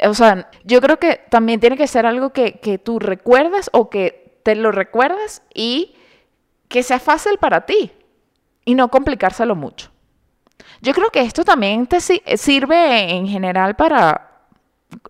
o 0.05 0.15
sea, 0.15 0.51
yo 0.65 0.81
creo 0.81 0.99
que 0.99 1.21
también 1.31 1.61
tiene 1.61 1.77
que 1.77 1.87
ser 1.87 2.07
algo 2.07 2.31
que, 2.31 2.61
que 2.61 2.79
tú 2.79 2.99
recuerdas 2.99 3.71
o 3.73 3.91
que 3.91 4.41
te 4.43 4.55
lo 4.55 4.73
recuerdas 4.73 5.43
y 5.55 5.95
que 6.69 6.83
sea 6.83 7.01
fácil 7.01 7.39
para 7.39 7.67
ti 7.67 7.91
y 8.65 8.75
no 8.75 8.89
complicárselo 8.89 9.55
mucho. 9.57 9.91
Yo 10.83 10.93
creo 10.93 11.11
que 11.11 11.21
esto 11.21 11.45
también 11.45 11.87
te 11.87 12.01
sirve 12.01 13.11
en 13.11 13.27
general 13.27 13.75
para 13.77 14.45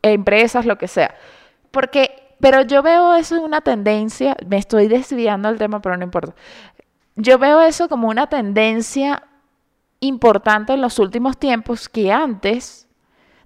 empresas, 0.02 0.64
lo 0.64 0.78
que 0.78 0.88
sea. 0.88 1.14
Porque, 1.71 2.35
pero 2.40 2.62
yo 2.62 2.83
veo 2.83 3.14
eso 3.14 3.40
una 3.42 3.61
tendencia, 3.61 4.37
me 4.47 4.59
estoy 4.59 4.88
desviando 4.88 5.49
del 5.49 5.59
tema, 5.59 5.80
pero 5.83 5.97
no 5.97 6.04
importa. 6.04 6.35
Yo 7.16 7.38
veo 7.38 7.61
eso 7.62 7.88
como 7.88 8.09
una 8.09 8.28
tendencia 8.28 9.25
importante 10.00 10.75
en 10.75 10.80
los 10.80 10.99
últimos 10.99 11.38
tiempos 11.38 11.88
que 11.88 12.12
antes 12.12 12.86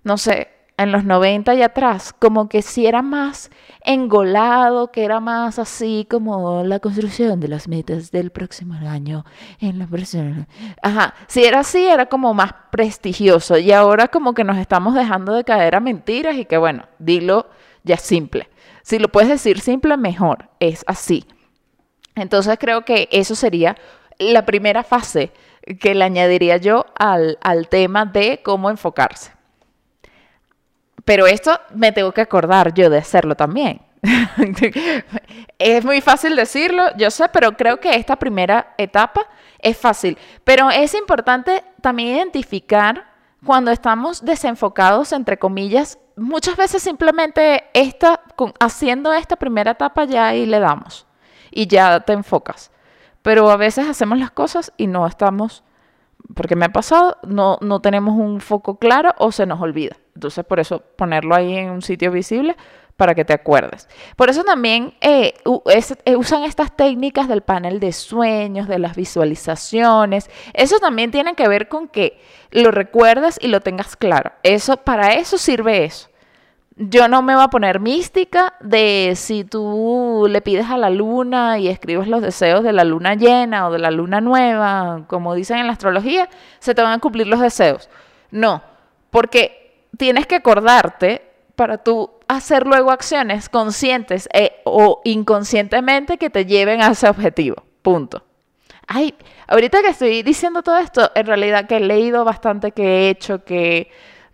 no 0.05 0.17
sé, 0.19 0.49
en 0.81 0.93
los 0.93 1.05
90 1.05 1.55
y 1.57 1.63
atrás, 1.63 2.15
como 2.19 2.49
que 2.49 2.63
si 2.63 2.87
era 2.87 3.03
más 3.03 3.51
engolado, 3.85 4.91
que 4.91 5.05
era 5.05 5.21
más 5.21 5.59
así 5.59 6.07
como 6.09 6.65
la 6.65 6.81
construcción 6.81 7.39
de 7.39 7.49
las 7.49 7.69
metas 7.69 8.11
del 8.11 8.31
próximo 8.31 8.75
año 8.75 9.27
en 9.61 9.79
la 9.79 9.87
persona. 9.87 10.49
Ajá, 10.83 11.15
si 11.27 11.45
era 11.45 11.61
así, 11.61 11.87
era 11.87 12.07
como 12.07 12.33
más 12.33 12.55
prestigioso 12.71 13.59
y 13.59 13.73
ahora 13.73 14.09
como 14.09 14.33
que 14.33 14.43
nos 14.43 14.57
estamos 14.57 14.95
dejando 14.95 15.35
de 15.35 15.45
caer 15.45 15.75
a 15.75 15.81
mentiras 15.81 16.37
y 16.37 16.47
que 16.47 16.57
bueno, 16.57 16.85
dilo 16.99 17.51
ya 17.83 17.99
simple. 17.99 18.49
Si 18.83 18.99
lo 18.99 19.09
puedes 19.09 19.29
decir 19.29 19.61
simple, 19.61 19.99
mejor, 19.99 20.49
es 20.61 20.83
así. 20.87 21.27
Entonces 22.15 22.57
creo 22.59 22.87
que 22.87 23.07
eso 23.13 23.35
sería 23.35 23.77
la 24.19 24.47
primera 24.47 24.83
fase 24.83 25.33
que 25.79 25.95
le 25.95 26.05
añadiría 26.05 26.57
yo 26.57 26.87
al, 26.99 27.39
al 27.43 27.69
tema 27.69 28.07
de 28.07 28.41
cómo 28.43 28.71
enfocarse. 28.71 29.40
Pero 31.11 31.27
esto 31.27 31.61
me 31.75 31.91
tengo 31.91 32.13
que 32.13 32.21
acordar 32.21 32.73
yo 32.73 32.89
de 32.89 32.99
hacerlo 32.99 33.35
también. 33.35 33.81
es 35.59 35.85
muy 35.85 36.01
fácil 36.01 36.37
decirlo, 36.37 36.85
yo 36.97 37.11
sé, 37.11 37.29
pero 37.31 37.57
creo 37.57 37.81
que 37.81 37.97
esta 37.97 38.15
primera 38.15 38.75
etapa 38.79 39.23
es 39.59 39.77
fácil. 39.77 40.17
Pero 40.45 40.71
es 40.71 40.95
importante 40.95 41.65
también 41.81 42.15
identificar 42.15 43.11
cuando 43.45 43.73
estamos 43.73 44.25
desenfocados, 44.25 45.11
entre 45.11 45.37
comillas, 45.37 45.99
muchas 46.15 46.57
veces 46.57 46.81
simplemente 46.81 47.65
esta, 47.75 48.21
haciendo 48.61 49.13
esta 49.13 49.35
primera 49.35 49.73
etapa 49.73 50.05
ya 50.05 50.29
ahí 50.29 50.47
le 50.47 50.61
damos 50.61 51.09
y 51.51 51.67
ya 51.67 51.99
te 51.99 52.13
enfocas. 52.13 52.71
Pero 53.23 53.51
a 53.51 53.57
veces 53.57 53.89
hacemos 53.89 54.17
las 54.17 54.31
cosas 54.31 54.73
y 54.77 54.87
no 54.87 55.09
estamos 55.09 55.65
porque 56.35 56.57
me 56.57 56.67
ha 56.67 56.71
pasado, 56.71 57.19
no, 57.27 57.59
no 57.61 57.81
tenemos 57.81 58.15
un 58.15 58.41
foco 58.41 58.79
claro 58.79 59.15
o 59.19 59.33
se 59.33 59.47
nos 59.47 59.61
olvida. 59.61 59.97
Entonces, 60.15 60.45
por 60.45 60.61
eso 60.61 60.83
ponerlo 60.97 61.35
ahí 61.35 61.57
en 61.57 61.71
un 61.71 61.83
sitio 61.83 62.11
visible 62.11 62.57
para 62.97 63.15
que 63.15 63.25
te 63.25 63.33
acuerdes. 63.33 63.89
Por 64.15 64.29
eso 64.29 64.45
también 64.45 64.93
eh, 65.01 65.33
eh, 66.05 66.17
usan 66.17 66.45
estas 66.45 66.77
técnicas 66.77 67.29
del 67.29 67.41
panel 67.41 67.81
de 67.81 67.93
sueños, 67.93 68.69
de 68.69 68.79
las 68.79 68.95
visualizaciones. 68.95 70.29
Eso 70.53 70.79
también 70.81 71.11
tiene 71.11 71.35
que 71.35 71.49
ver 71.49 71.69
con 71.69 71.89
que 71.89 72.21
lo 72.51 72.71
recuerdes 72.71 73.39
y 73.41 73.49
lo 73.49 73.63
tengas 73.63 73.97
claro. 73.97 74.33
Eso, 74.43 74.77
para 74.77 75.15
eso 75.15 75.39
sirve 75.39 75.85
eso 75.85 76.10
yo 76.83 77.09
no 77.09 77.21
me 77.21 77.35
voy 77.35 77.45
a 77.45 77.49
poner 77.49 77.79
mística 77.79 78.55
de 78.61 79.13
si 79.15 79.45
tú 79.45 80.27
le 80.31 80.41
pides 80.41 80.71
a 80.71 80.79
la 80.79 80.89
luna 80.89 81.59
y 81.59 81.69
escribes 81.69 82.09
los 82.09 82.23
deseos 82.23 82.65
de 82.65 82.73
la 82.73 82.85
luna 82.85 83.15
llena 83.17 83.69
o 83.69 83.71
de 83.71 83.79
la 83.79 83.91
luna 83.91 84.23
nueva, 84.23 85.05
como 85.07 85.35
dicen 85.35 85.59
en 85.59 85.67
la 85.67 85.75
astrología, 85.75 86.31
se 86.59 86.75
te 86.75 86.81
van 86.81 86.93
a 86.93 86.99
cumplir 86.99 87.27
los 87.27 87.41
deseos. 87.41 87.91
No, 88.31 88.63
porque 89.11 89.85
tienes 89.99 90.27
que 90.27 90.37
acordarte 90.37 91.21
para 91.55 91.77
tú 91.77 92.11
hacer 92.29 92.67
luego 92.67 92.93
acciones 92.93 93.51
conscientes 93.51 94.27
eh, 94.33 94.63
o 94.65 95.03
inconscientemente 95.05 96.17
que 96.17 96.31
te 96.31 96.47
lleven 96.47 96.81
a 96.81 96.93
ese 96.93 97.11
objetivo. 97.11 97.63
Punto. 97.83 98.25
Ay, 98.87 99.15
ahorita 99.49 99.83
que 99.83 99.89
estoy 99.89 100.23
diciendo 100.23 100.63
todo 100.63 100.79
esto, 100.79 101.13
en 101.15 101.27
realidad 101.27 101.67
que 101.67 101.77
he 101.77 101.81
leído 101.81 102.25
bastante, 102.25 102.73
que 102.73 102.85
he 102.85 103.11
hecho, 103.11 103.45
que 103.45 103.91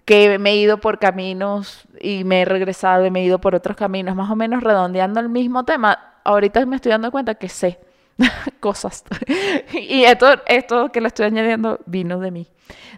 que 0.07 0.39
me 0.39 0.53
he 0.53 0.57
ido 0.57 0.79
por 0.79 0.99
caminos 0.99 1.85
y 2.07 2.23
me 2.23 2.43
he 2.43 2.45
regresado 2.45 3.05
y 3.05 3.11
me 3.11 3.21
he 3.21 3.25
ido 3.25 3.41
por 3.41 3.57
otros 3.57 3.77
caminos, 3.77 4.15
más 4.15 4.31
o 4.31 4.37
menos 4.37 4.63
redondeando 4.63 5.19
el 5.19 5.29
mismo 5.29 5.65
tema. 5.65 6.21
Ahorita 6.23 6.65
me 6.65 6.77
estoy 6.77 6.93
dando 6.93 7.11
cuenta 7.11 7.35
que 7.35 7.49
sé 7.49 7.81
cosas. 8.61 9.03
y 9.73 10.05
esto, 10.05 10.29
esto 10.47 10.93
que 10.93 11.01
le 11.01 11.09
estoy 11.09 11.27
añadiendo 11.27 11.81
vino 11.85 12.21
de 12.21 12.31
mí, 12.31 12.47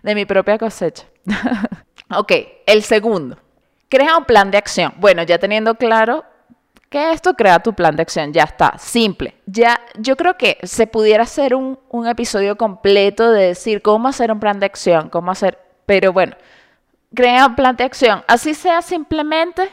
de 0.02 0.14
mi 0.14 0.26
propia 0.26 0.58
cosecha. 0.58 1.06
ok, 2.14 2.32
el 2.66 2.82
segundo. 2.82 3.38
Crea 3.88 4.18
un 4.18 4.26
plan 4.26 4.50
de 4.50 4.58
acción. 4.58 4.92
Bueno, 4.98 5.22
ya 5.22 5.38
teniendo 5.38 5.76
claro 5.76 6.26
que 6.90 7.12
esto 7.12 7.32
crea 7.32 7.60
tu 7.60 7.72
plan 7.72 7.96
de 7.96 8.02
acción. 8.02 8.34
Ya 8.34 8.42
está, 8.42 8.76
simple. 8.76 9.36
Ya, 9.46 9.80
yo 9.98 10.16
creo 10.18 10.36
que 10.36 10.58
se 10.64 10.86
pudiera 10.86 11.22
hacer 11.22 11.54
un, 11.54 11.78
un 11.88 12.06
episodio 12.06 12.58
completo 12.58 13.32
de 13.32 13.46
decir 13.46 13.80
cómo 13.80 14.08
hacer 14.08 14.30
un 14.30 14.38
plan 14.38 14.60
de 14.60 14.66
acción, 14.66 15.08
cómo 15.08 15.30
hacer, 15.30 15.58
pero 15.86 16.12
bueno, 16.12 16.36
crea 17.14 17.46
un 17.46 17.54
plan 17.54 17.76
de 17.76 17.84
acción. 17.84 18.24
Así 18.28 18.54
sea 18.54 18.82
simplemente 18.82 19.70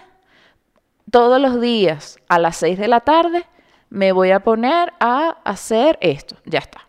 todos 1.11 1.39
los 1.39 1.61
días 1.61 2.17
a 2.27 2.39
las 2.39 2.57
6 2.57 2.77
de 2.77 2.87
la 2.87 3.01
tarde 3.01 3.45
me 3.89 4.11
voy 4.11 4.31
a 4.31 4.41
poner 4.41 4.93
a 4.99 5.37
hacer 5.43 5.97
esto. 6.01 6.35
Ya 6.45 6.59
está. 6.59 6.87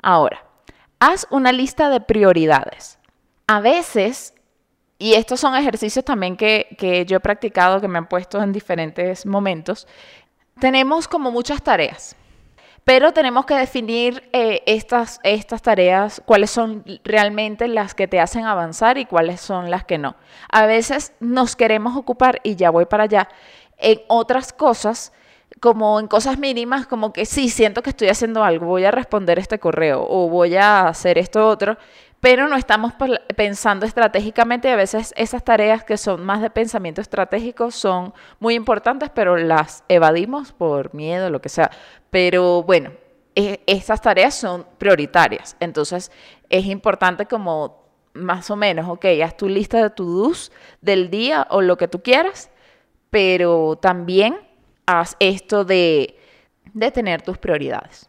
Ahora, 0.00 0.42
haz 1.00 1.26
una 1.30 1.52
lista 1.52 1.90
de 1.90 2.00
prioridades. 2.00 2.98
A 3.46 3.60
veces, 3.60 4.34
y 4.98 5.14
estos 5.14 5.40
son 5.40 5.54
ejercicios 5.54 6.04
también 6.04 6.36
que, 6.36 7.04
yo 7.06 7.16
he 7.16 7.20
practicado, 7.20 7.80
que 7.80 7.88
me 7.88 7.98
han 7.98 8.08
puesto 8.08 8.42
en 8.42 8.52
diferentes 8.52 9.26
momentos, 9.26 9.86
tenemos 10.60 11.08
como 11.08 11.30
muchas 11.30 11.62
tareas 11.62 12.16
pero 12.88 13.12
tenemos 13.12 13.44
que 13.44 13.52
definir 13.52 14.30
eh, 14.32 14.62
estas, 14.64 15.20
estas 15.22 15.60
tareas, 15.60 16.22
cuáles 16.24 16.50
son 16.50 16.82
realmente 17.04 17.68
las 17.68 17.94
que 17.94 18.08
te 18.08 18.18
hacen 18.18 18.46
avanzar 18.46 18.96
y 18.96 19.04
cuáles 19.04 19.42
son 19.42 19.70
las 19.70 19.84
que 19.84 19.98
no. 19.98 20.16
A 20.50 20.64
veces 20.64 21.12
nos 21.20 21.54
queremos 21.54 21.98
ocupar, 21.98 22.40
y 22.44 22.56
ya 22.56 22.70
voy 22.70 22.86
para 22.86 23.04
allá, 23.04 23.28
en 23.76 24.00
otras 24.08 24.54
cosas 24.54 25.12
como 25.60 26.00
en 26.00 26.06
cosas 26.06 26.38
mínimas, 26.38 26.86
como 26.86 27.12
que 27.12 27.26
sí, 27.26 27.50
siento 27.50 27.82
que 27.82 27.90
estoy 27.90 28.08
haciendo 28.08 28.42
algo, 28.42 28.64
voy 28.64 28.86
a 28.86 28.90
responder 28.90 29.38
este 29.38 29.58
correo 29.58 30.06
o 30.08 30.30
voy 30.30 30.56
a 30.56 30.88
hacer 30.88 31.18
esto 31.18 31.46
otro, 31.46 31.76
pero 32.20 32.48
no 32.48 32.56
estamos 32.56 32.94
pensando 33.36 33.86
estratégicamente 33.86 34.68
y 34.68 34.72
a 34.72 34.76
veces 34.76 35.14
esas 35.16 35.44
tareas 35.44 35.84
que 35.84 35.96
son 35.96 36.24
más 36.24 36.42
de 36.42 36.50
pensamiento 36.50 37.00
estratégico 37.00 37.70
son 37.70 38.12
muy 38.40 38.54
importantes, 38.54 39.10
pero 39.14 39.36
las 39.36 39.84
evadimos 39.88 40.52
por 40.52 40.94
miedo, 40.94 41.30
lo 41.30 41.40
que 41.40 41.48
sea. 41.48 41.70
Pero 42.10 42.64
bueno, 42.64 42.90
e, 43.36 43.60
esas 43.66 44.02
tareas 44.02 44.34
son 44.34 44.66
prioritarias, 44.78 45.56
entonces 45.60 46.10
es 46.50 46.66
importante 46.66 47.26
como 47.26 47.86
más 48.14 48.50
o 48.50 48.56
menos, 48.56 48.88
ok, 48.88 49.04
haz 49.22 49.36
tu 49.36 49.48
lista 49.48 49.80
de 49.80 49.90
to-dos 49.90 50.50
del 50.80 51.10
día 51.10 51.46
o 51.50 51.60
lo 51.60 51.76
que 51.76 51.86
tú 51.86 52.02
quieras, 52.02 52.50
pero 53.10 53.78
también 53.80 54.40
haz 54.86 55.14
esto 55.20 55.64
de, 55.64 56.18
de 56.72 56.90
tener 56.90 57.22
tus 57.22 57.38
prioridades 57.38 58.08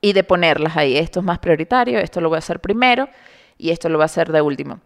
y 0.00 0.12
de 0.12 0.22
ponerlas 0.22 0.76
ahí. 0.76 0.96
Esto 0.96 1.18
es 1.20 1.26
más 1.26 1.40
prioritario, 1.40 1.98
esto 1.98 2.20
lo 2.20 2.28
voy 2.28 2.36
a 2.36 2.38
hacer 2.38 2.60
primero 2.60 3.08
y 3.58 3.70
esto 3.70 3.88
lo 3.88 3.98
voy 3.98 4.04
a 4.04 4.06
hacer 4.06 4.32
de 4.32 4.40
último. 4.40 4.80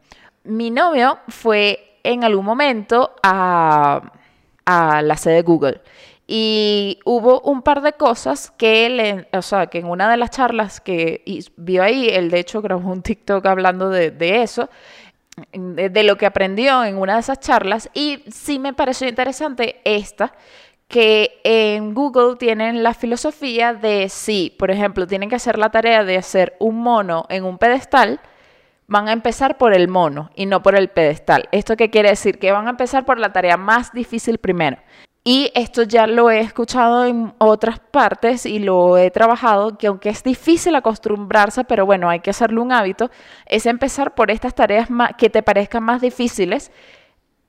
Mi 0.45 0.71
novio 0.71 1.19
fue 1.29 1.99
en 2.02 2.25
algún 2.25 2.45
momento 2.45 3.14
a, 3.23 4.12
a 4.64 5.02
la 5.02 5.17
sede 5.17 5.35
de 5.35 5.43
Google 5.43 5.81
y 6.26 6.99
hubo 7.05 7.41
un 7.43 7.62
par 7.62 7.83
de 7.83 7.93
cosas 7.93 8.50
que 8.52 8.87
él, 8.87 9.26
o 9.33 9.43
sea, 9.43 9.67
que 9.67 9.79
en 9.79 9.87
una 9.87 10.11
de 10.11 10.17
las 10.17 10.31
charlas 10.31 10.81
que 10.81 11.23
vio 11.57 11.83
ahí, 11.83 12.09
él 12.09 12.31
de 12.31 12.38
hecho 12.38 12.62
grabó 12.62 12.91
un 12.91 13.02
TikTok 13.02 13.45
hablando 13.45 13.91
de, 13.91 14.11
de 14.11 14.43
eso, 14.43 14.71
de, 15.52 15.88
de, 15.91 16.02
lo 16.05 16.17
que 16.17 16.26
aprendió 16.26 16.85
en 16.85 16.97
una 16.97 17.14
de 17.14 17.21
esas 17.21 17.41
charlas 17.41 17.91
y 17.95 18.23
sí 18.31 18.59
me 18.59 18.73
pareció 18.73 19.09
interesante 19.09 19.81
esta, 19.85 20.33
que 20.88 21.41
en 21.43 21.95
Google 21.95 22.37
tienen 22.37 22.83
la 22.83 22.95
filosofía 22.95 23.73
de 23.75 24.09
si, 24.09 24.55
por 24.59 24.71
ejemplo, 24.71 25.07
tienen 25.07 25.29
que 25.29 25.37
hacer 25.37 25.59
la 25.59 25.71
tarea 25.71 26.05
de 26.05 26.19
hacer 26.19 26.55
un 26.61 26.81
mono 26.81 27.26
en 27.31 27.45
un 27.45 27.59
pedestal, 27.59 28.21
van 28.92 29.08
a 29.08 29.12
empezar 29.12 29.56
por 29.56 29.72
el 29.72 29.88
mono 29.88 30.30
y 30.37 30.44
no 30.44 30.62
por 30.62 30.76
el 30.76 30.88
pedestal. 30.88 31.49
¿Esto 31.50 31.76
qué 31.76 31.88
quiere 31.88 32.11
decir? 32.11 32.38
Que 32.38 32.52
van 32.52 32.66
a 32.66 32.70
empezar 32.70 33.06
por 33.06 33.18
la 33.18 33.32
tarea 33.32 33.56
más 33.56 33.90
difícil 33.92 34.37
primero. 34.37 34.76
Y 35.25 35.50
esto 35.54 35.84
ya 35.84 36.06
lo 36.06 36.30
he 36.30 36.40
escuchado 36.40 37.06
en 37.06 37.32
otras 37.38 37.78
partes 37.78 38.45
y 38.45 38.58
lo 38.58 38.99
he 38.99 39.10
trabajado, 39.10 39.78
que 39.78 39.86
aunque 39.86 40.10
es 40.10 40.23
difícil 40.23 40.75
acostumbrarse, 40.75 41.64
pero 41.64 41.86
bueno, 41.86 42.10
hay 42.10 42.21
que 42.21 42.30
hacerlo 42.30 42.60
un 42.60 42.73
hábito, 42.73 43.10
es 43.47 43.64
empezar 43.64 44.14
por 44.14 44.30
estas 44.30 44.54
tareas 44.54 44.88
que 45.17 45.30
te 45.30 45.43
parezcan 45.43 45.84
más 45.84 46.02
difíciles 46.02 46.71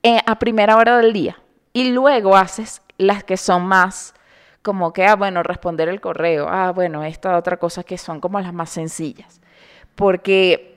eh, 0.02 0.20
a 0.24 0.38
primera 0.38 0.76
hora 0.76 0.96
del 0.96 1.12
día. 1.12 1.36
Y 1.74 1.90
luego 1.90 2.36
haces 2.36 2.80
las 2.96 3.22
que 3.22 3.36
son 3.36 3.66
más 3.66 4.14
como 4.62 4.94
que, 4.94 5.04
ah, 5.04 5.16
bueno, 5.16 5.42
responder 5.42 5.90
el 5.90 6.00
correo, 6.00 6.46
ah, 6.48 6.72
bueno, 6.72 7.04
esta 7.04 7.36
otra 7.36 7.58
cosa 7.58 7.82
que 7.82 7.98
son 7.98 8.20
como 8.20 8.40
las 8.40 8.54
más 8.54 8.70
sencillas. 8.70 9.42
Porque 9.94 10.73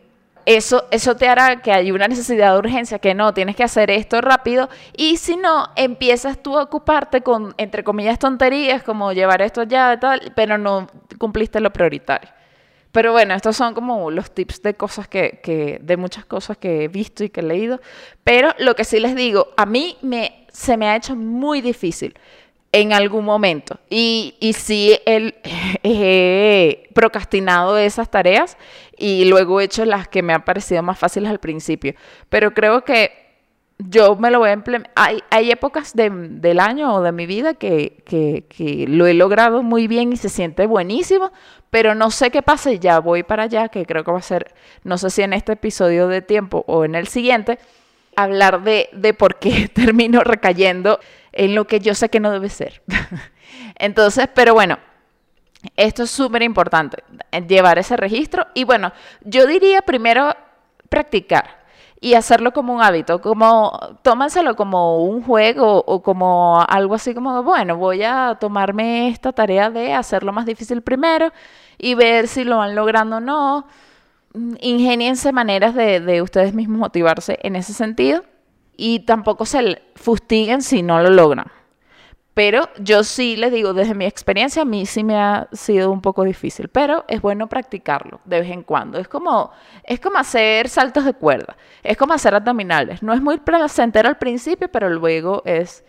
eso, 0.48 0.86
eso 0.92 1.18
te 1.18 1.28
hará 1.28 1.62
que 1.62 1.74
hay 1.74 1.92
una 1.92 2.08
necesidad 2.08 2.54
de 2.54 2.60
urgencia, 2.60 3.00
que 3.00 3.14
no, 3.14 3.34
tienes 3.34 3.58
que 3.58 3.64
hacer 3.64 3.92
esto 3.92 4.22
rápido, 4.22 4.70
y 4.96 5.18
si 5.18 5.36
no, 5.36 5.68
empiezas 5.76 6.42
tú 6.42 6.58
a 6.58 6.64
ocuparte 6.64 7.22
con, 7.22 7.54
entre 7.58 7.84
comillas, 7.84 8.18
tonterías, 8.18 8.82
como 8.82 9.12
llevar 9.12 9.42
esto 9.42 9.64
ya, 9.64 10.00
tal, 10.00 10.32
pero 10.38 10.58
no 10.58 10.88
cumpliste 11.18 11.60
lo 11.60 11.74
prioritario. 11.74 12.30
Pero 12.94 13.12
bueno, 13.12 13.34
estos 13.34 13.58
son 13.58 13.74
como 13.74 14.10
los 14.10 14.32
tips 14.32 14.62
de 14.62 14.74
cosas 14.74 15.10
que, 15.10 15.42
que, 15.44 15.80
de 15.82 15.98
muchas 15.98 16.24
cosas 16.24 16.58
que 16.58 16.86
he 16.86 16.88
visto 16.88 17.26
y 17.26 17.30
que 17.30 17.42
he 17.42 17.44
leído. 17.44 17.82
Pero 18.24 18.54
lo 18.58 18.74
que 18.74 18.86
sí 18.86 19.02
les 19.02 19.16
digo, 19.16 19.50
a 19.58 19.66
mí 19.66 19.98
me 20.02 20.48
se 20.58 20.76
me 20.76 20.88
ha 20.88 20.96
hecho 20.96 21.16
muy 21.16 21.62
difícil 21.62 22.16
en 22.82 22.94
algún 22.94 23.26
momento. 23.26 23.80
Y, 23.90 24.36
y 24.40 24.54
sí 24.54 24.98
he 25.84 26.90
procrastinado 26.94 27.78
esas 27.78 28.10
tareas 28.10 28.58
y 28.98 29.26
luego 29.26 29.62
he 29.62 29.66
hecho 29.66 29.86
las 29.86 30.08
que 30.08 30.24
me 30.24 30.34
han 30.34 30.44
parecido 30.44 30.82
más 30.84 30.98
fáciles 30.98 31.30
al 31.30 31.40
principio. 31.40 31.94
Pero 32.30 32.54
creo 32.54 32.84
que 32.84 33.28
yo 33.80 34.16
me 34.16 34.32
lo 34.32 34.40
voy 34.40 34.50
a 34.50 34.54
implementar. 34.54 34.92
Hay, 34.96 35.20
hay 35.30 35.52
épocas 35.52 35.94
del 35.94 36.60
año 36.60 36.96
o 36.96 37.02
de 37.02 37.12
mi 37.12 37.26
vida 37.26 37.54
que, 37.54 38.04
que, 38.06 38.86
lo 38.88 39.06
he 39.06 39.14
logrado 39.14 39.62
muy 39.62 39.88
bien 39.88 40.14
y 40.14 40.18
se 40.18 40.30
siente 40.30 40.66
buenísimo, 40.66 41.32
pero 41.70 41.94
no 41.94 42.10
sé 42.10 42.32
qué 42.32 42.42
pasa 42.42 42.72
y 42.72 42.80
ya 42.80 43.00
voy 43.00 43.24
para 43.24 43.44
allá, 43.44 43.70
que 43.70 43.86
creo 43.86 44.04
que 44.04 44.12
va 44.12 44.18
a 44.18 44.24
ser, 44.24 44.54
no 44.84 44.98
sé 44.98 45.10
si 45.10 45.22
en 45.22 45.34
este 45.34 45.54
episodio 45.54 46.08
de 46.08 46.22
tiempo 46.22 46.64
o 46.68 46.86
en 46.86 46.96
el 46.96 47.08
siguiente, 47.08 47.60
hablar 48.16 48.64
de, 48.64 48.90
de 48.94 49.14
por 49.14 49.38
qué 49.38 49.68
termino 49.74 50.22
recayendo 50.22 51.00
en 51.38 51.56
lo 51.56 51.66
que 51.66 51.80
yo 51.80 51.94
sé 51.94 52.10
que 52.10 52.20
no 52.20 52.32
debe 52.32 52.50
ser. 52.50 52.82
Entonces, 53.76 54.28
pero 54.34 54.54
bueno, 54.54 54.78
esto 55.76 56.04
es 56.04 56.10
súper 56.10 56.42
importante, 56.42 57.04
llevar 57.48 57.78
ese 57.80 57.96
registro. 57.96 58.48
Y 58.54 58.64
bueno, 58.64 58.92
yo 59.24 59.46
diría 59.46 59.82
primero 59.82 60.34
practicar 60.90 61.58
y 62.00 62.16
hacerlo 62.16 62.52
como 62.54 62.74
un 62.74 62.82
hábito, 62.82 63.22
como 63.22 63.98
tómanselo 64.02 64.56
como 64.56 65.04
un 65.04 65.24
juego 65.24 65.84
o 65.86 66.02
como 66.02 66.64
algo 66.68 66.96
así 66.96 67.14
como, 67.14 67.44
bueno, 67.44 67.78
voy 67.78 68.04
a 68.04 68.38
tomarme 68.40 69.10
esta 69.10 69.32
tarea 69.32 69.70
de 69.70 69.94
hacerlo 69.94 70.34
más 70.34 70.46
difícil 70.46 70.82
primero 70.82 71.32
y 71.78 71.96
ver 71.96 72.28
si 72.28 72.44
lo 72.44 72.58
van 72.58 72.76
logrando 72.76 73.18
o 73.18 73.20
no 73.20 73.68
ingeniense 74.60 75.32
maneras 75.32 75.74
de, 75.74 76.22
ustedes 76.22 76.54
mismos 76.54 76.80
motivarse 76.80 77.40
en 77.42 77.56
ese 77.56 77.74
sentido 77.74 78.24
y 78.78 79.02
tampoco 79.02 79.46
se 79.46 79.82
fustiguen 79.96 80.62
si 80.62 80.84
no 80.84 81.02
lo 81.02 81.10
logran. 81.10 81.52
Pero 82.38 82.70
yo 82.78 83.04
sí 83.04 83.36
les 83.36 83.52
digo, 83.52 83.74
desde 83.74 83.96
mi 83.96 84.06
experiencia, 84.06 84.62
a 84.62 84.66
mí 84.66 84.86
sí 84.86 85.04
me 85.04 85.18
ha 85.18 85.48
sido 85.54 85.92
un 85.92 86.02
poco 86.02 86.24
difícil, 86.24 86.68
pero 86.68 87.04
es 87.08 87.20
bueno 87.20 87.50
practicarlo 87.50 88.22
de 88.26 88.42
vez 88.42 88.52
en 88.52 88.62
cuando. 88.62 89.00
Es 89.00 89.08
como, 89.08 89.50
es 89.84 90.00
como 90.00 90.20
hacer 90.20 90.70
saltos 90.70 91.04
de 91.04 91.14
cuerda, 91.14 91.58
es 91.82 91.98
como 91.98 92.14
hacer 92.14 92.36
abdominales. 92.36 93.02
No 93.02 93.12
es 93.14 93.22
muy 93.24 93.40
placentero 93.40 94.08
al 94.08 94.20
principio, 94.20 94.70
pero 94.72 94.88
luego 94.88 95.42
es 95.46 95.84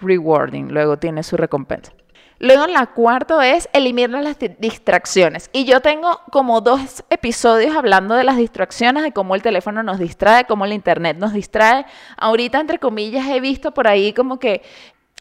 rewarding, 0.00 0.72
luego 0.72 0.98
tiene 1.00 1.24
su 1.24 1.36
recompensa. 1.36 1.92
Luego 2.40 2.66
la 2.66 2.86
cuarta 2.86 3.48
es 3.48 3.68
eliminar 3.72 4.22
las 4.22 4.36
distracciones. 4.58 5.50
Y 5.52 5.64
yo 5.64 5.80
tengo 5.80 6.20
como 6.30 6.60
dos 6.60 7.04
episodios 7.10 7.76
hablando 7.76 8.14
de 8.14 8.24
las 8.24 8.36
distracciones, 8.36 9.02
de 9.02 9.12
cómo 9.12 9.34
el 9.34 9.42
teléfono 9.42 9.82
nos 9.82 9.98
distrae, 9.98 10.44
cómo 10.44 10.64
el 10.64 10.72
internet 10.72 11.16
nos 11.18 11.32
distrae. 11.32 11.84
Ahorita, 12.16 12.60
entre 12.60 12.78
comillas, 12.78 13.26
he 13.28 13.40
visto 13.40 13.72
por 13.72 13.88
ahí 13.88 14.12
como 14.12 14.38
que 14.38 14.62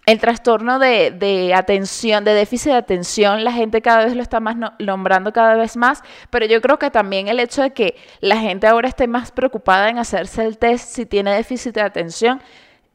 el 0.08 0.20
trastorno 0.20 0.80
de, 0.80 1.54
atención, 1.54 2.24
de 2.24 2.34
déficit 2.34 2.72
de 2.72 2.78
atención, 2.78 3.44
la 3.44 3.52
gente 3.52 3.82
cada 3.82 4.06
vez 4.06 4.16
lo 4.16 4.22
está 4.22 4.40
más 4.40 4.56
nombrando 4.80 5.34
cada 5.34 5.56
vez 5.56 5.76
más, 5.76 6.02
pero 6.30 6.46
yo 6.46 6.62
creo 6.62 6.80
que 6.80 6.90
también 6.90 7.28
el 7.28 7.42
hecho 7.42 7.62
de 7.62 7.72
que 7.72 7.98
la 8.22 8.38
gente 8.38 8.68
ahora 8.68 8.88
esté 8.88 9.06
más 9.08 9.34
preocupada 9.34 9.90
en 9.90 9.98
hacerse 9.98 10.46
el 10.46 10.58
test 10.58 10.96
si 10.96 11.06
tiene 11.06 11.34
déficit 11.34 11.76
de 11.76 11.82
atención, 11.82 12.42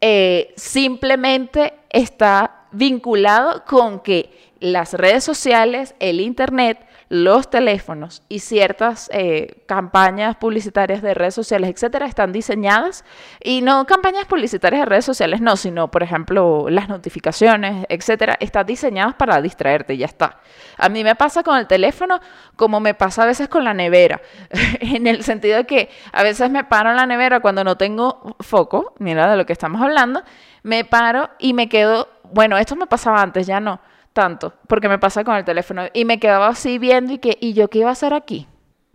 eh, 0.00 0.54
simplemente 0.56 1.74
está 1.90 2.61
vinculado 2.72 3.64
con 3.64 4.00
que 4.00 4.52
las 4.60 4.94
redes 4.94 5.24
sociales, 5.24 5.94
el 5.98 6.20
Internet, 6.20 6.86
los 7.12 7.50
teléfonos 7.50 8.22
y 8.30 8.38
ciertas 8.38 9.10
eh, 9.12 9.64
campañas 9.66 10.36
publicitarias 10.36 11.02
de 11.02 11.12
redes 11.12 11.34
sociales, 11.34 11.68
etcétera, 11.68 12.06
están 12.06 12.32
diseñadas 12.32 13.04
y 13.44 13.60
no 13.60 13.84
campañas 13.84 14.24
publicitarias 14.24 14.80
de 14.80 14.86
redes 14.86 15.04
sociales, 15.04 15.42
no, 15.42 15.56
sino 15.56 15.90
por 15.90 16.02
ejemplo 16.02 16.70
las 16.70 16.88
notificaciones, 16.88 17.84
etcétera, 17.90 18.38
están 18.40 18.64
diseñadas 18.64 19.14
para 19.16 19.42
distraerte 19.42 19.98
ya 19.98 20.06
está. 20.06 20.40
A 20.78 20.88
mí 20.88 21.04
me 21.04 21.14
pasa 21.14 21.42
con 21.42 21.58
el 21.58 21.66
teléfono 21.66 22.18
como 22.56 22.80
me 22.80 22.94
pasa 22.94 23.24
a 23.24 23.26
veces 23.26 23.46
con 23.46 23.64
la 23.64 23.74
nevera, 23.74 24.22
en 24.80 25.06
el 25.06 25.22
sentido 25.22 25.58
de 25.58 25.66
que 25.66 25.90
a 26.12 26.22
veces 26.22 26.50
me 26.50 26.64
paro 26.64 26.88
en 26.88 26.96
la 26.96 27.04
nevera 27.04 27.40
cuando 27.40 27.62
no 27.62 27.76
tengo 27.76 28.36
foco, 28.40 28.94
mira 29.00 29.30
de 29.30 29.36
lo 29.36 29.44
que 29.44 29.52
estamos 29.52 29.82
hablando, 29.82 30.22
me 30.62 30.84
paro 30.84 31.30
y 31.38 31.54
me 31.54 31.68
quedo, 31.68 32.08
bueno, 32.32 32.56
esto 32.58 32.76
me 32.76 32.86
pasaba 32.86 33.22
antes, 33.22 33.46
ya 33.46 33.60
no 33.60 33.80
tanto, 34.12 34.54
porque 34.66 34.88
me 34.88 34.98
pasa 34.98 35.24
con 35.24 35.36
el 35.36 35.44
teléfono. 35.44 35.84
Y 35.92 36.04
me 36.04 36.18
quedaba 36.18 36.48
así 36.48 36.78
viendo 36.78 37.14
y 37.14 37.18
que, 37.18 37.36
¿y 37.40 37.52
yo 37.52 37.68
qué 37.68 37.78
iba 37.78 37.88
a 37.88 37.92
hacer 37.92 38.14
aquí? 38.14 38.46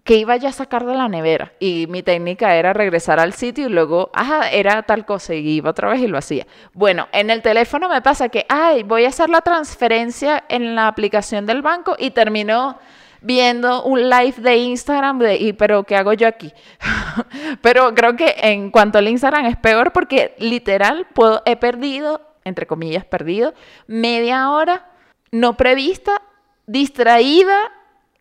¿Qué 0.04 0.16
iba 0.16 0.38
ya 0.38 0.50
a 0.50 0.54
sacar 0.54 0.86
de 0.86 0.96
la 0.96 1.10
nevera? 1.10 1.52
Y 1.60 1.86
mi 1.88 2.02
técnica 2.02 2.56
era 2.56 2.72
regresar 2.72 3.20
al 3.20 3.34
sitio 3.34 3.68
y 3.68 3.70
luego, 3.70 4.10
ajá, 4.14 4.50
era 4.52 4.84
tal 4.84 5.06
cosa 5.06 5.34
y 5.34 5.46
iba 5.50 5.72
otra 5.72 5.90
vez 5.90 6.00
y 6.00 6.08
lo 6.08 6.18
hacía. 6.18 6.48
Bueno, 6.74 7.10
en 7.12 7.30
el 7.30 7.42
teléfono 7.42 7.90
me 7.90 8.02
pasa 8.02 8.30
que, 8.30 8.46
ay, 8.48 8.84
voy 8.84 9.04
a 9.04 9.10
hacer 9.10 9.30
la 9.30 9.42
transferencia 9.42 10.46
en 10.48 10.76
la 10.76 10.88
aplicación 10.88 11.46
del 11.46 11.62
banco 11.62 11.98
y 12.00 12.12
termino 12.12 12.80
viendo 13.22 13.84
un 13.84 14.10
live 14.10 14.36
de 14.38 14.58
Instagram 14.58 15.20
de, 15.20 15.36
y 15.38 15.54
pero 15.54 15.84
¿qué 15.84 15.96
hago 15.96 16.14
yo 16.14 16.28
aquí? 16.28 16.54
pero 17.62 17.94
creo 17.96 18.16
que 18.16 18.36
en 18.42 18.72
cuanto 18.72 18.98
al 18.98 19.08
Instagram 19.08 19.46
es 19.46 19.58
peor 19.58 19.92
porque 19.92 20.36
literal 20.40 21.08
puedo, 21.14 21.42
he 21.46 21.56
perdido, 21.56 22.22
entre 22.44 22.68
comillas, 22.68 23.06
perdido 23.06 23.54
media 23.88 24.52
hora 24.52 24.86
no 25.32 25.58
prevista, 25.58 26.22
distraída, 26.66 27.72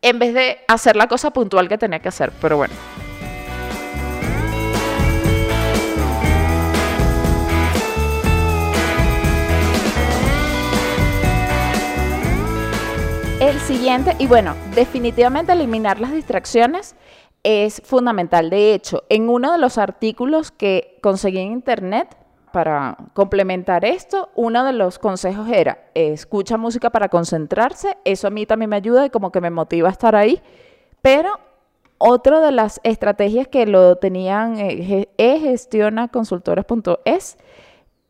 en 0.03 0.19
vez 0.19 0.35
de 0.35 0.59
hacer 0.69 0.97
la 0.97 1.09
cosa 1.09 1.31
puntual 1.31 1.69
que 1.69 1.79
tenía 1.79 2.01
que 2.01 2.09
hacer. 2.09 2.33
Pero 2.41 2.57
bueno. 2.57 2.75
El 13.47 13.61
siguiente, 13.61 14.15
y 14.19 14.27
bueno, 14.27 14.57
definitivamente 14.75 15.53
eliminar 15.53 16.01
las 16.01 16.11
distracciones 16.11 16.97
es 17.45 17.81
fundamental. 17.85 18.51
De 18.51 18.75
hecho, 18.75 19.05
en 19.09 19.29
uno 19.29 19.53
de 19.53 19.59
los 19.59 19.79
artículos 19.79 20.51
que 20.51 20.99
conseguí 21.01 21.39
en 21.39 21.53
internet, 21.53 22.17
para 22.51 22.97
complementar 23.15 23.85
esto, 23.85 24.31
uno 24.35 24.65
de 24.65 24.73
los 24.73 24.99
consejos 24.99 25.49
era, 25.49 25.79
escucha 25.95 26.57
música 26.57 26.91
para 26.91 27.09
concentrarse, 27.09 27.97
eso 28.05 28.27
a 28.27 28.31
mí 28.31 28.47
también 28.47 28.71
me 28.71 28.75
ayuda 28.75 29.07
y 29.07 29.11
como 29.11 29.31
que 29.31 29.41
me 29.41 29.51
motiva 29.51 29.91
a 29.91 29.93
estar 29.93 30.17
ahí, 30.17 30.43
pero 31.01 31.39
otra 31.99 32.41
de 32.41 32.51
las 32.51 32.81
estrategias 32.83 33.47
que 33.47 33.65
lo 33.65 33.95
tenían 33.95 34.59
eh, 34.59 35.09
e-gestiona-consultores.es 35.19 37.39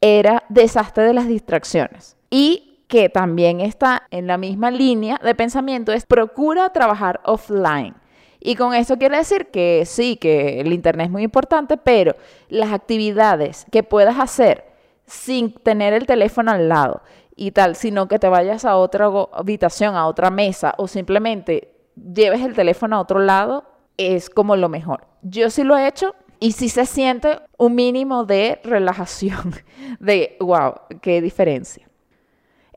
era 0.00 0.44
desastre 0.48 1.04
de 1.04 1.12
las 1.12 1.28
distracciones. 1.28 2.16
Y 2.30 2.65
que 2.88 3.08
también 3.08 3.60
está 3.60 4.06
en 4.10 4.26
la 4.26 4.38
misma 4.38 4.70
línea 4.70 5.20
de 5.22 5.34
pensamiento 5.34 5.92
es 5.92 6.06
procura 6.06 6.70
trabajar 6.70 7.20
offline. 7.24 7.94
Y 8.40 8.54
con 8.54 8.74
eso 8.74 8.96
quiere 8.96 9.16
decir 9.16 9.48
que 9.48 9.84
sí, 9.86 10.16
que 10.16 10.60
el 10.60 10.72
Internet 10.72 11.06
es 11.06 11.10
muy 11.10 11.22
importante, 11.22 11.76
pero 11.76 12.14
las 12.48 12.72
actividades 12.72 13.66
que 13.72 13.82
puedas 13.82 14.18
hacer 14.18 14.64
sin 15.04 15.52
tener 15.52 15.92
el 15.92 16.06
teléfono 16.06 16.52
al 16.52 16.68
lado 16.68 17.02
y 17.34 17.50
tal, 17.50 17.76
sino 17.76 18.08
que 18.08 18.18
te 18.18 18.28
vayas 18.28 18.64
a 18.64 18.76
otra 18.76 19.10
habitación, 19.32 19.94
a 19.94 20.06
otra 20.06 20.30
mesa 20.30 20.74
o 20.78 20.88
simplemente 20.88 21.72
lleves 21.96 22.40
el 22.40 22.54
teléfono 22.54 22.96
a 22.96 23.00
otro 23.00 23.18
lado, 23.18 23.64
es 23.96 24.30
como 24.30 24.56
lo 24.56 24.68
mejor. 24.68 25.06
Yo 25.22 25.50
sí 25.50 25.64
lo 25.64 25.76
he 25.76 25.88
hecho 25.88 26.14
y 26.38 26.52
sí 26.52 26.68
se 26.68 26.86
siente 26.86 27.38
un 27.56 27.74
mínimo 27.74 28.24
de 28.24 28.60
relajación, 28.64 29.54
de 30.00 30.36
wow, 30.40 30.74
qué 31.00 31.20
diferencia. 31.20 31.85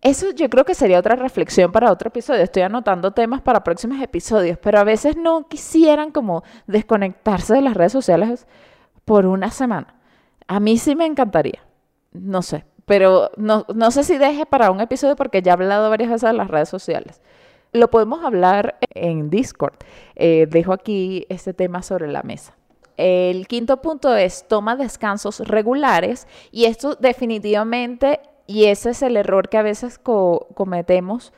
Eso 0.01 0.31
yo 0.31 0.49
creo 0.49 0.63
que 0.63 0.75
sería 0.75 0.99
otra 0.99 1.15
reflexión 1.15 1.71
para 1.71 1.91
otro 1.91 2.07
episodio. 2.07 2.41
Estoy 2.41 2.63
anotando 2.63 3.12
temas 3.12 3.41
para 3.41 3.63
próximos 3.63 4.01
episodios, 4.01 4.57
pero 4.57 4.79
a 4.79 4.85
veces 4.85 5.17
no 5.17 5.47
quisieran 5.47 6.12
como 6.12 6.43
desconectarse 6.67 7.55
de 7.55 7.62
las 7.62 7.73
redes 7.73 7.91
sociales 7.91 8.47
por 9.03 9.25
una 9.25 9.51
semana. 9.51 9.95
A 10.47 10.59
mí 10.59 10.77
sí 10.77 10.95
me 10.95 11.05
encantaría. 11.05 11.59
No 12.13 12.41
sé, 12.41 12.65
pero 12.85 13.29
no, 13.35 13.65
no 13.75 13.91
sé 13.91 14.03
si 14.03 14.17
deje 14.17 14.45
para 14.45 14.71
un 14.71 14.79
episodio 14.79 15.15
porque 15.15 15.41
ya 15.41 15.51
he 15.51 15.53
hablado 15.53 15.89
varias 15.89 16.09
veces 16.09 16.29
de 16.29 16.38
las 16.38 16.47
redes 16.47 16.69
sociales. 16.69 17.21
Lo 17.73 17.91
podemos 17.91 18.23
hablar 18.23 18.77
en 18.95 19.29
Discord. 19.29 19.75
Eh, 20.15 20.47
dejo 20.49 20.73
aquí 20.73 21.25
este 21.29 21.53
tema 21.53 21.83
sobre 21.83 22.07
la 22.07 22.23
mesa. 22.23 22.55
El 22.97 23.47
quinto 23.47 23.81
punto 23.81 24.15
es 24.15 24.47
toma 24.47 24.75
descansos 24.75 25.39
regulares 25.39 26.27
y 26.51 26.65
esto 26.65 26.95
definitivamente 26.95 28.19
y 28.49 28.65
ese 28.65 28.89
es 28.89 29.03
el 29.03 29.15
error 29.15 29.47
que 29.47 29.59
a 29.59 29.62
veces 29.62 29.99
cometemos 29.99 31.33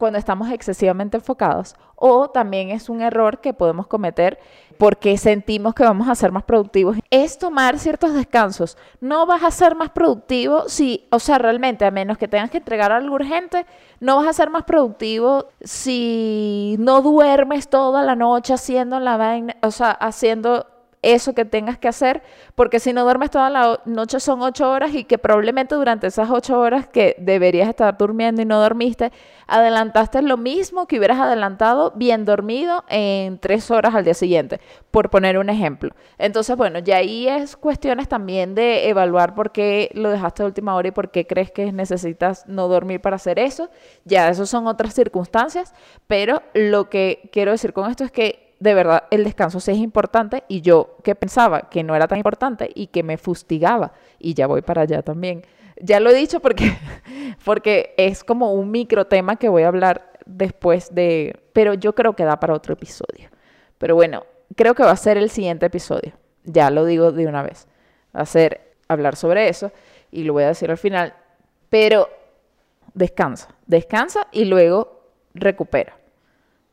cuando 0.00 0.18
estamos 0.18 0.50
excesivamente 0.50 1.16
enfocados. 1.16 1.76
O 1.94 2.28
también 2.28 2.70
es 2.70 2.88
un 2.88 3.02
error 3.02 3.40
que 3.40 3.54
podemos 3.54 3.86
cometer 3.86 4.40
porque 4.76 5.16
sentimos 5.16 5.74
que 5.74 5.84
vamos 5.84 6.08
a 6.08 6.16
ser 6.16 6.32
más 6.32 6.42
productivos. 6.42 6.96
Es 7.08 7.38
tomar 7.38 7.78
ciertos 7.78 8.14
descansos. 8.14 8.76
No 9.00 9.26
vas 9.26 9.44
a 9.44 9.52
ser 9.52 9.76
más 9.76 9.90
productivo 9.90 10.68
si, 10.68 11.06
o 11.12 11.20
sea, 11.20 11.38
realmente, 11.38 11.84
a 11.84 11.92
menos 11.92 12.18
que 12.18 12.26
tengas 12.26 12.50
que 12.50 12.58
entregar 12.58 12.90
algo 12.90 13.14
urgente, 13.14 13.64
no 14.00 14.16
vas 14.16 14.26
a 14.26 14.32
ser 14.32 14.50
más 14.50 14.64
productivo 14.64 15.46
si 15.62 16.74
no 16.80 17.00
duermes 17.00 17.68
toda 17.68 18.02
la 18.02 18.16
noche 18.16 18.54
haciendo 18.54 18.98
la 18.98 19.16
vaina, 19.16 19.54
o 19.62 19.70
sea, 19.70 19.92
haciendo 19.92 20.66
eso 21.14 21.34
que 21.34 21.44
tengas 21.44 21.78
que 21.78 21.88
hacer, 21.88 22.22
porque 22.54 22.80
si 22.80 22.92
no 22.92 23.04
duermes 23.04 23.30
toda 23.30 23.48
la 23.50 23.80
noche 23.84 24.18
son 24.20 24.42
ocho 24.42 24.70
horas 24.70 24.94
y 24.94 25.04
que 25.04 25.18
probablemente 25.18 25.74
durante 25.74 26.08
esas 26.08 26.30
ocho 26.30 26.58
horas 26.58 26.88
que 26.88 27.14
deberías 27.18 27.68
estar 27.68 27.96
durmiendo 27.96 28.42
y 28.42 28.44
no 28.44 28.60
dormiste, 28.60 29.12
adelantaste 29.46 30.22
lo 30.22 30.36
mismo 30.36 30.86
que 30.86 30.98
hubieras 30.98 31.20
adelantado 31.20 31.92
bien 31.94 32.24
dormido 32.24 32.84
en 32.88 33.38
tres 33.38 33.70
horas 33.70 33.94
al 33.94 34.04
día 34.04 34.14
siguiente, 34.14 34.60
por 34.90 35.10
poner 35.10 35.38
un 35.38 35.48
ejemplo. 35.48 35.94
Entonces, 36.18 36.56
bueno, 36.56 36.80
ya 36.80 36.96
ahí 36.96 37.28
es 37.28 37.56
cuestiones 37.56 38.08
también 38.08 38.54
de 38.54 38.88
evaluar 38.88 39.34
por 39.34 39.52
qué 39.52 39.90
lo 39.94 40.10
dejaste 40.10 40.42
a 40.42 40.46
última 40.46 40.74
hora 40.74 40.88
y 40.88 40.92
por 40.92 41.10
qué 41.10 41.26
crees 41.26 41.50
que 41.52 41.72
necesitas 41.72 42.46
no 42.48 42.68
dormir 42.68 43.00
para 43.00 43.16
hacer 43.16 43.38
eso. 43.38 43.70
Ya, 44.04 44.28
eso 44.28 44.46
son 44.46 44.66
otras 44.66 44.94
circunstancias, 44.94 45.72
pero 46.06 46.42
lo 46.54 46.90
que 46.90 47.30
quiero 47.32 47.52
decir 47.52 47.72
con 47.72 47.90
esto 47.90 48.04
es 48.04 48.10
que 48.10 48.45
de 48.58 48.74
verdad 48.74 49.04
el 49.10 49.24
descanso 49.24 49.60
sí 49.60 49.70
es 49.72 49.78
importante 49.78 50.44
y 50.48 50.60
yo 50.60 50.96
que 51.02 51.14
pensaba 51.14 51.68
que 51.68 51.82
no 51.82 51.94
era 51.94 52.08
tan 52.08 52.18
importante 52.18 52.70
y 52.74 52.88
que 52.88 53.02
me 53.02 53.18
fustigaba 53.18 53.92
y 54.18 54.34
ya 54.34 54.46
voy 54.46 54.62
para 54.62 54.82
allá 54.82 55.02
también. 55.02 55.42
Ya 55.80 56.00
lo 56.00 56.10
he 56.10 56.14
dicho 56.14 56.40
porque, 56.40 56.72
porque 57.44 57.94
es 57.98 58.24
como 58.24 58.54
un 58.54 58.70
micro 58.70 59.06
tema 59.06 59.36
que 59.36 59.48
voy 59.48 59.62
a 59.62 59.68
hablar 59.68 60.10
después 60.24 60.94
de, 60.94 61.38
pero 61.52 61.74
yo 61.74 61.94
creo 61.94 62.14
que 62.14 62.24
da 62.24 62.40
para 62.40 62.54
otro 62.54 62.72
episodio. 62.72 63.28
Pero 63.78 63.94
bueno, 63.94 64.24
creo 64.56 64.74
que 64.74 64.82
va 64.82 64.92
a 64.92 64.96
ser 64.96 65.18
el 65.18 65.30
siguiente 65.30 65.66
episodio. 65.66 66.12
Ya 66.44 66.70
lo 66.70 66.84
digo 66.84 67.12
de 67.12 67.26
una 67.26 67.42
vez. 67.42 67.68
Va 68.14 68.22
a 68.22 68.26
ser 68.26 68.74
hablar 68.88 69.16
sobre 69.16 69.48
eso 69.48 69.70
y 70.10 70.24
lo 70.24 70.32
voy 70.32 70.44
a 70.44 70.48
decir 70.48 70.70
al 70.70 70.78
final. 70.78 71.14
Pero 71.68 72.08
descansa, 72.94 73.54
descansa 73.66 74.28
y 74.32 74.46
luego 74.46 75.02
recupera. 75.34 75.96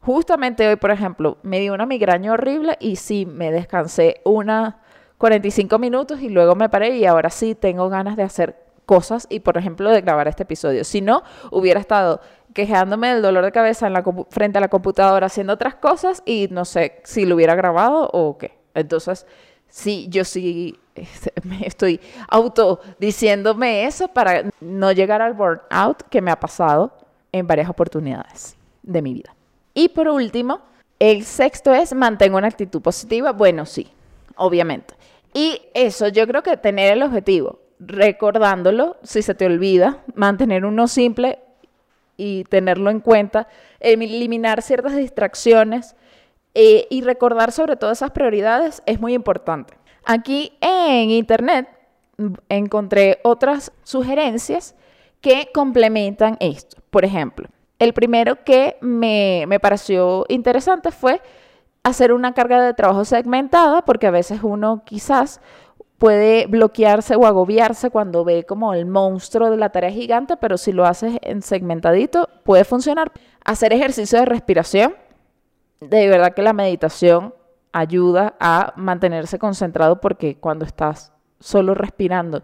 Justamente 0.06 0.68
hoy, 0.68 0.76
por 0.76 0.92
ejemplo, 0.92 1.38
me 1.44 1.62
dio 1.62 1.74
una 1.74 1.86
migraña 1.86 2.34
horrible 2.34 2.78
y 2.82 2.98
sí, 2.98 3.26
me 3.26 3.52
descansé 3.52 4.22
una 4.26 4.82
45 5.18 5.80
minutos 5.80 6.20
y 6.22 6.28
luego 6.28 6.56
me 6.56 6.68
paré 6.68 6.98
y 6.98 7.06
ahora 7.06 7.30
sí 7.30 7.56
tengo 7.56 7.88
ganas 7.88 8.18
de 8.18 8.24
hacer 8.24 8.58
cosas 8.86 9.28
y, 9.30 9.40
por 9.40 9.58
ejemplo, 9.58 9.90
de 9.90 10.02
grabar 10.02 10.28
este 10.28 10.44
episodio. 10.44 10.84
Si 10.84 11.00
no, 11.00 11.24
hubiera 11.52 11.80
estado 11.80 12.20
quejándome 12.54 13.14
del 13.14 13.22
dolor 13.22 13.46
de 13.46 13.54
cabeza 13.54 13.90
frente 14.30 14.58
a 14.58 14.62
la 14.62 14.68
computadora 14.68 15.28
haciendo 15.28 15.54
otras 15.54 15.76
cosas 15.76 16.22
y 16.26 16.50
no 16.52 16.66
sé 16.66 17.00
si 17.06 17.26
lo 17.26 17.36
hubiera 17.36 17.56
grabado 17.56 18.10
o 18.12 18.38
qué. 18.38 18.58
Entonces, 18.74 19.26
sí, 19.70 20.08
yo 20.10 20.26
sí 20.26 20.78
me 21.44 21.66
estoy 21.66 22.02
auto 22.28 22.82
diciéndome 23.00 23.86
eso 23.86 24.10
para 24.10 24.44
no 24.60 24.92
llegar 24.92 25.22
al 25.22 25.34
burnout 25.34 26.04
que 26.10 26.22
me 26.22 26.32
ha 26.32 26.40
pasado 26.42 26.92
en 27.32 27.48
varias 27.48 27.70
oportunidades 27.70 28.58
de 28.82 29.02
mi 29.02 29.14
vida. 29.14 29.33
Y 29.74 29.90
por 29.90 30.08
último, 30.08 30.62
el 31.00 31.26
sexto 31.26 31.74
es 31.74 31.94
mantengo 31.94 32.38
una 32.38 32.48
actitud 32.48 32.82
positiva. 32.82 33.32
Bueno, 33.32 33.66
sí, 33.66 33.92
obviamente. 34.36 34.94
Y 35.34 35.62
eso 35.74 36.08
yo 36.08 36.28
creo 36.28 36.44
que 36.44 36.58
tener 36.58 36.94
el 36.94 37.04
objetivo, 37.04 37.60
recordándolo, 37.80 38.98
si 39.04 39.22
se 39.22 39.34
te 39.34 39.46
olvida, 39.46 40.04
mantener 40.14 40.66
uno 40.66 40.88
simple 40.88 41.40
y 42.18 42.44
tenerlo 42.46 42.92
en 42.92 43.00
cuenta, 43.00 43.48
eliminar 43.80 44.62
ciertas 44.62 44.96
distracciones 44.96 45.96
eh, 46.54 46.86
y 46.92 47.02
recordar 47.02 47.52
sobre 47.52 47.76
todo 47.76 47.92
esas 47.92 48.12
prioridades 48.12 48.84
es 48.86 49.00
muy 49.00 49.14
importante. 49.14 49.74
Aquí 50.06 50.54
en 50.62 51.10
internet 51.10 51.68
encontré 52.50 53.20
otras 53.24 53.72
sugerencias 53.84 54.76
que 55.20 55.50
complementan 55.54 56.38
esto. 56.40 56.78
Por 56.92 57.06
ejemplo, 57.06 57.48
El 57.84 57.94
primero 57.94 58.46
que 58.46 58.78
me, 58.80 59.44
me 59.50 59.60
pareció 59.60 60.26
interesante 60.30 60.90
fue 60.90 61.22
hacer 61.84 62.14
una 62.14 62.34
carga 62.34 62.62
de 62.62 62.74
trabajo 62.74 63.04
segmentada, 63.04 63.84
porque 63.84 64.08
a 64.08 64.12
veces 64.12 64.40
uno 64.42 64.84
quizás 64.86 65.42
puede 65.98 66.48
bloquearse 66.48 67.18
o 67.18 67.26
agobiarse 67.26 67.90
cuando 67.90 68.24
ve 68.24 68.46
como 68.46 68.74
el 68.74 68.86
monstruo 68.86 69.50
de 69.50 69.58
la 69.58 69.70
tarea 69.74 69.92
gigante, 69.92 70.38
pero 70.38 70.58
si 70.58 70.72
lo 70.72 70.86
haces 70.86 71.18
en 71.24 71.42
segmentadito 71.42 72.30
puede 72.46 72.64
funcionar. 72.64 73.12
Hacer 73.44 73.74
ejercicio 73.74 74.18
de 74.18 74.28
respiración. 74.28 74.96
De 75.82 76.08
verdad 76.08 76.34
que 76.34 76.42
la 76.42 76.54
meditación 76.54 77.34
ayuda 77.74 78.36
a 78.40 78.72
mantenerse 78.78 79.40
concentrado 79.40 80.00
porque 80.00 80.38
cuando 80.40 80.64
estás 80.64 81.12
solo 81.42 81.74
respirando 81.74 82.44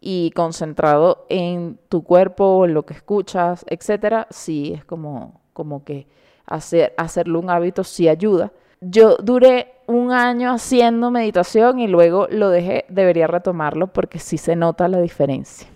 y 0.00 0.30
concentrado 0.32 1.26
en 1.28 1.78
tu 1.88 2.04
cuerpo, 2.04 2.64
en 2.64 2.74
lo 2.74 2.84
que 2.84 2.94
escuchas, 2.94 3.64
etcétera, 3.68 4.26
sí 4.30 4.72
es 4.74 4.84
como, 4.84 5.40
como 5.52 5.84
que 5.84 6.06
hacer, 6.46 6.94
hacerlo 6.96 7.40
un 7.40 7.50
hábito 7.50 7.84
sí 7.84 8.08
ayuda. 8.08 8.52
Yo 8.80 9.16
duré 9.16 9.72
un 9.86 10.12
año 10.12 10.52
haciendo 10.52 11.10
meditación 11.10 11.78
y 11.78 11.86
luego 11.86 12.26
lo 12.30 12.50
dejé, 12.50 12.84
debería 12.88 13.26
retomarlo 13.26 13.88
porque 13.88 14.18
sí 14.18 14.38
se 14.38 14.56
nota 14.56 14.88
la 14.88 15.00
diferencia. 15.00 15.68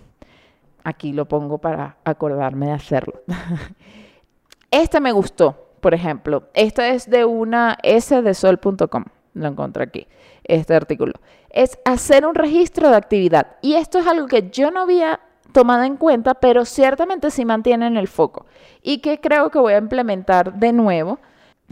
Aquí 0.83 1.13
lo 1.13 1.25
pongo 1.25 1.57
para 1.57 1.97
acordarme 2.03 2.67
de 2.67 2.71
hacerlo. 2.73 3.21
este 4.71 4.99
me 4.99 5.11
gustó, 5.11 5.55
por 5.79 5.93
ejemplo. 5.93 6.43
Este 6.53 6.91
es 6.91 7.09
de 7.09 7.25
una 7.25 7.77
sdesol.com. 7.83 9.05
Lo 9.33 9.47
encontré 9.47 9.83
aquí, 9.83 10.07
este 10.43 10.75
artículo. 10.75 11.13
Es 11.49 11.79
hacer 11.85 12.25
un 12.25 12.35
registro 12.35 12.89
de 12.89 12.97
actividad. 12.97 13.55
Y 13.61 13.75
esto 13.75 13.99
es 13.99 14.07
algo 14.07 14.27
que 14.27 14.49
yo 14.49 14.71
no 14.71 14.81
había 14.81 15.19
tomado 15.53 15.83
en 15.83 15.97
cuenta, 15.97 16.35
pero 16.35 16.65
ciertamente 16.65 17.31
sí 17.31 17.45
mantiene 17.45 17.87
en 17.87 17.97
el 17.97 18.07
foco. 18.07 18.45
Y 18.81 18.99
que 18.99 19.19
creo 19.19 19.49
que 19.49 19.59
voy 19.59 19.73
a 19.73 19.77
implementar 19.77 20.53
de 20.53 20.73
nuevo 20.73 21.19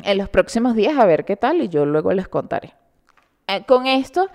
en 0.04 0.18
los 0.18 0.30
próximos 0.30 0.76
días 0.76 0.98
a 0.98 1.06
ver 1.06 1.26
qué 1.26 1.36
tal 1.36 1.62
y 1.62 1.70
yo 1.70 1.86
luego 1.86 2.14
les 2.14 2.28
contaré. 2.28 2.74
Eh, 3.48 3.64
con 3.66 3.88
esto 3.88 4.30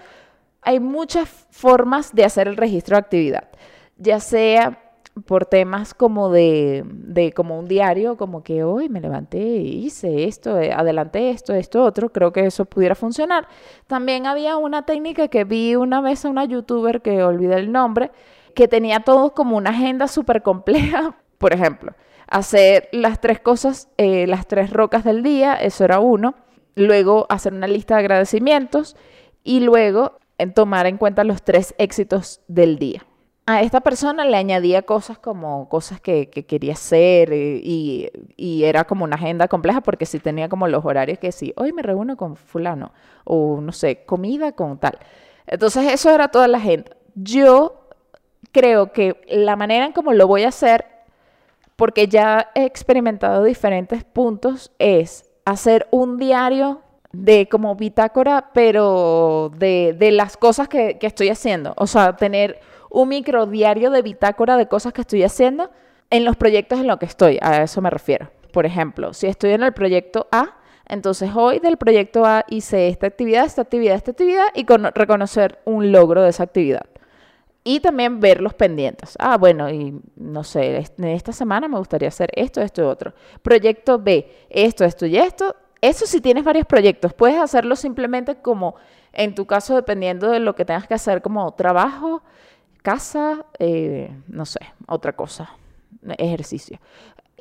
hay 0.62 0.80
muchas 0.80 1.28
formas 1.50 2.14
de 2.14 2.24
hacer 2.24 2.48
el 2.48 2.56
registro 2.56 2.96
de 2.96 3.00
actividad, 3.00 3.48
ya 3.96 4.20
sea 4.20 4.83
por 5.26 5.46
temas 5.46 5.94
como 5.94 6.30
de, 6.30 7.32
como 7.36 7.58
un 7.58 7.68
diario, 7.68 8.16
como 8.16 8.42
que 8.42 8.64
hoy 8.64 8.88
me 8.88 9.00
levanté, 9.00 9.38
hice 9.38 10.24
esto, 10.24 10.58
eh, 10.58 10.72
adelanté 10.72 11.30
esto, 11.30 11.54
esto, 11.54 11.84
otro, 11.84 12.10
creo 12.12 12.32
que 12.32 12.46
eso 12.46 12.64
pudiera 12.64 12.94
funcionar. 12.94 13.46
También 13.86 14.26
había 14.26 14.56
una 14.56 14.84
técnica 14.84 15.28
que 15.28 15.44
vi 15.44 15.76
una 15.76 16.00
vez 16.00 16.24
a 16.24 16.30
una 16.30 16.44
youtuber 16.44 17.00
que 17.02 17.22
olvidé 17.22 17.56
el 17.56 17.72
nombre, 17.72 18.10
que 18.54 18.68
tenía 18.68 19.00
todo 19.00 19.34
como 19.34 19.56
una 19.56 19.70
agenda 19.70 20.08
súper 20.08 20.42
compleja, 20.42 21.16
por 21.38 21.52
ejemplo 21.52 21.94
hacer 22.28 22.88
las 22.92 23.20
tres 23.20 23.40
cosas, 23.40 23.88
eh, 23.96 24.26
las 24.26 24.46
tres 24.46 24.70
rocas 24.70 25.04
del 25.04 25.22
día, 25.22 25.54
eso 25.54 25.84
era 25.84 26.00
uno. 26.00 26.34
Luego 26.74 27.26
hacer 27.28 27.52
una 27.52 27.68
lista 27.68 27.94
de 27.94 28.00
agradecimientos 28.00 28.96
y 29.44 29.60
luego 29.60 30.18
en 30.38 30.52
tomar 30.52 30.86
en 30.86 30.96
cuenta 30.96 31.22
los 31.22 31.42
tres 31.42 31.74
éxitos 31.78 32.40
del 32.48 32.78
día. 32.78 33.06
A 33.46 33.60
esta 33.60 33.80
persona 33.80 34.24
le 34.24 34.38
añadía 34.38 34.82
cosas 34.82 35.18
como 35.18 35.68
cosas 35.68 36.00
que, 36.00 36.30
quería 36.30 36.72
hacer 36.72 37.30
eh, 37.30 37.60
y, 37.62 38.64
era 38.64 38.84
como 38.84 39.04
una 39.04 39.16
agenda 39.16 39.48
compleja 39.48 39.82
porque 39.82 40.06
si 40.06 40.18
tenía 40.18 40.48
como 40.48 40.66
los 40.66 40.82
horarios 40.84 41.18
que 41.18 41.30
sí, 41.30 41.52
hoy 41.56 41.72
me 41.74 41.82
reúno 41.82 42.16
con 42.16 42.36
fulano 42.36 42.92
o 43.24 43.60
no 43.60 43.72
sé, 43.72 44.04
comida 44.06 44.52
con 44.52 44.78
tal. 44.78 44.98
Entonces 45.46 45.92
eso 45.92 46.10
era 46.10 46.28
toda 46.28 46.48
la 46.48 46.56
agenda. 46.56 46.96
Yo 47.14 47.88
creo 48.50 48.92
que 48.92 49.20
la 49.28 49.56
manera 49.56 49.84
en 49.84 49.92
cómo 49.92 50.14
lo 50.14 50.26
voy 50.26 50.44
a 50.44 50.48
hacer 50.48 50.86
porque 51.76 52.08
ya 52.08 52.50
he 52.54 52.64
experimentado 52.64 53.44
diferentes 53.44 54.04
puntos, 54.04 54.72
es 54.78 55.30
hacer 55.44 55.86
un 55.90 56.16
diario 56.16 56.80
de 57.12 57.48
como 57.48 57.76
bitácora, 57.76 58.50
pero 58.54 59.50
de, 59.56 59.96
las 60.12 60.36
cosas 60.36 60.68
que, 60.68 60.98
que, 60.98 61.06
estoy 61.06 61.28
haciendo. 61.28 61.74
O 61.76 61.86
sea, 61.86 62.16
tener 62.16 62.60
un 62.94 63.08
micro 63.08 63.46
diario 63.46 63.90
de 63.90 64.02
bitácora 64.02 64.56
de 64.56 64.68
cosas 64.68 64.92
que 64.92 65.00
estoy 65.00 65.24
haciendo 65.24 65.70
en 66.10 66.24
los 66.24 66.36
proyectos 66.36 66.78
en 66.78 66.86
los 66.86 66.98
que 66.98 67.06
estoy. 67.06 67.38
A 67.42 67.62
eso 67.62 67.82
me 67.82 67.90
refiero. 67.90 68.30
Por 68.52 68.66
ejemplo, 68.66 69.12
si 69.12 69.26
estoy 69.26 69.50
en 69.50 69.64
el 69.64 69.72
proyecto 69.72 70.28
A, 70.30 70.56
entonces 70.86 71.30
hoy 71.34 71.58
del 71.58 71.76
proyecto 71.76 72.24
A 72.24 72.44
hice 72.48 72.86
esta 72.86 73.08
actividad, 73.08 73.46
esta 73.46 73.62
actividad, 73.62 73.96
esta 73.96 74.12
actividad 74.12 74.46
y 74.54 74.64
con 74.64 74.84
reconocer 74.94 75.58
un 75.64 75.90
logro 75.90 76.22
de 76.22 76.30
esa 76.30 76.44
actividad. 76.44 76.86
Y 77.64 77.80
también 77.80 78.20
ver 78.20 78.40
los 78.40 78.54
pendientes. 78.54 79.16
Ah, 79.18 79.38
bueno, 79.38 79.68
y 79.70 79.98
no 80.14 80.44
sé, 80.44 80.76
esta 80.76 81.32
semana 81.32 81.66
me 81.66 81.78
gustaría 81.78 82.08
hacer 82.08 82.30
esto, 82.34 82.60
esto 82.60 82.82
y 82.82 82.84
otro. 82.84 83.12
Proyecto 83.42 83.98
B, 83.98 84.30
esto, 84.50 84.84
esto 84.84 85.06
y 85.06 85.16
esto. 85.16 85.56
Eso 85.80 86.06
si 86.06 86.20
tienes 86.20 86.44
varios 86.44 86.66
proyectos, 86.66 87.12
puedes 87.12 87.38
hacerlo 87.38 87.74
simplemente 87.74 88.36
como, 88.36 88.76
en 89.12 89.34
tu 89.34 89.46
caso, 89.46 89.74
dependiendo 89.74 90.30
de 90.30 90.38
lo 90.38 90.54
que 90.54 90.64
tengas 90.64 90.86
que 90.86 90.94
hacer, 90.94 91.22
como 91.22 91.52
trabajo, 91.54 92.22
casa, 92.84 93.44
eh, 93.58 94.14
no 94.28 94.46
sé, 94.46 94.60
otra 94.86 95.14
cosa, 95.14 95.50
ejercicio 96.18 96.78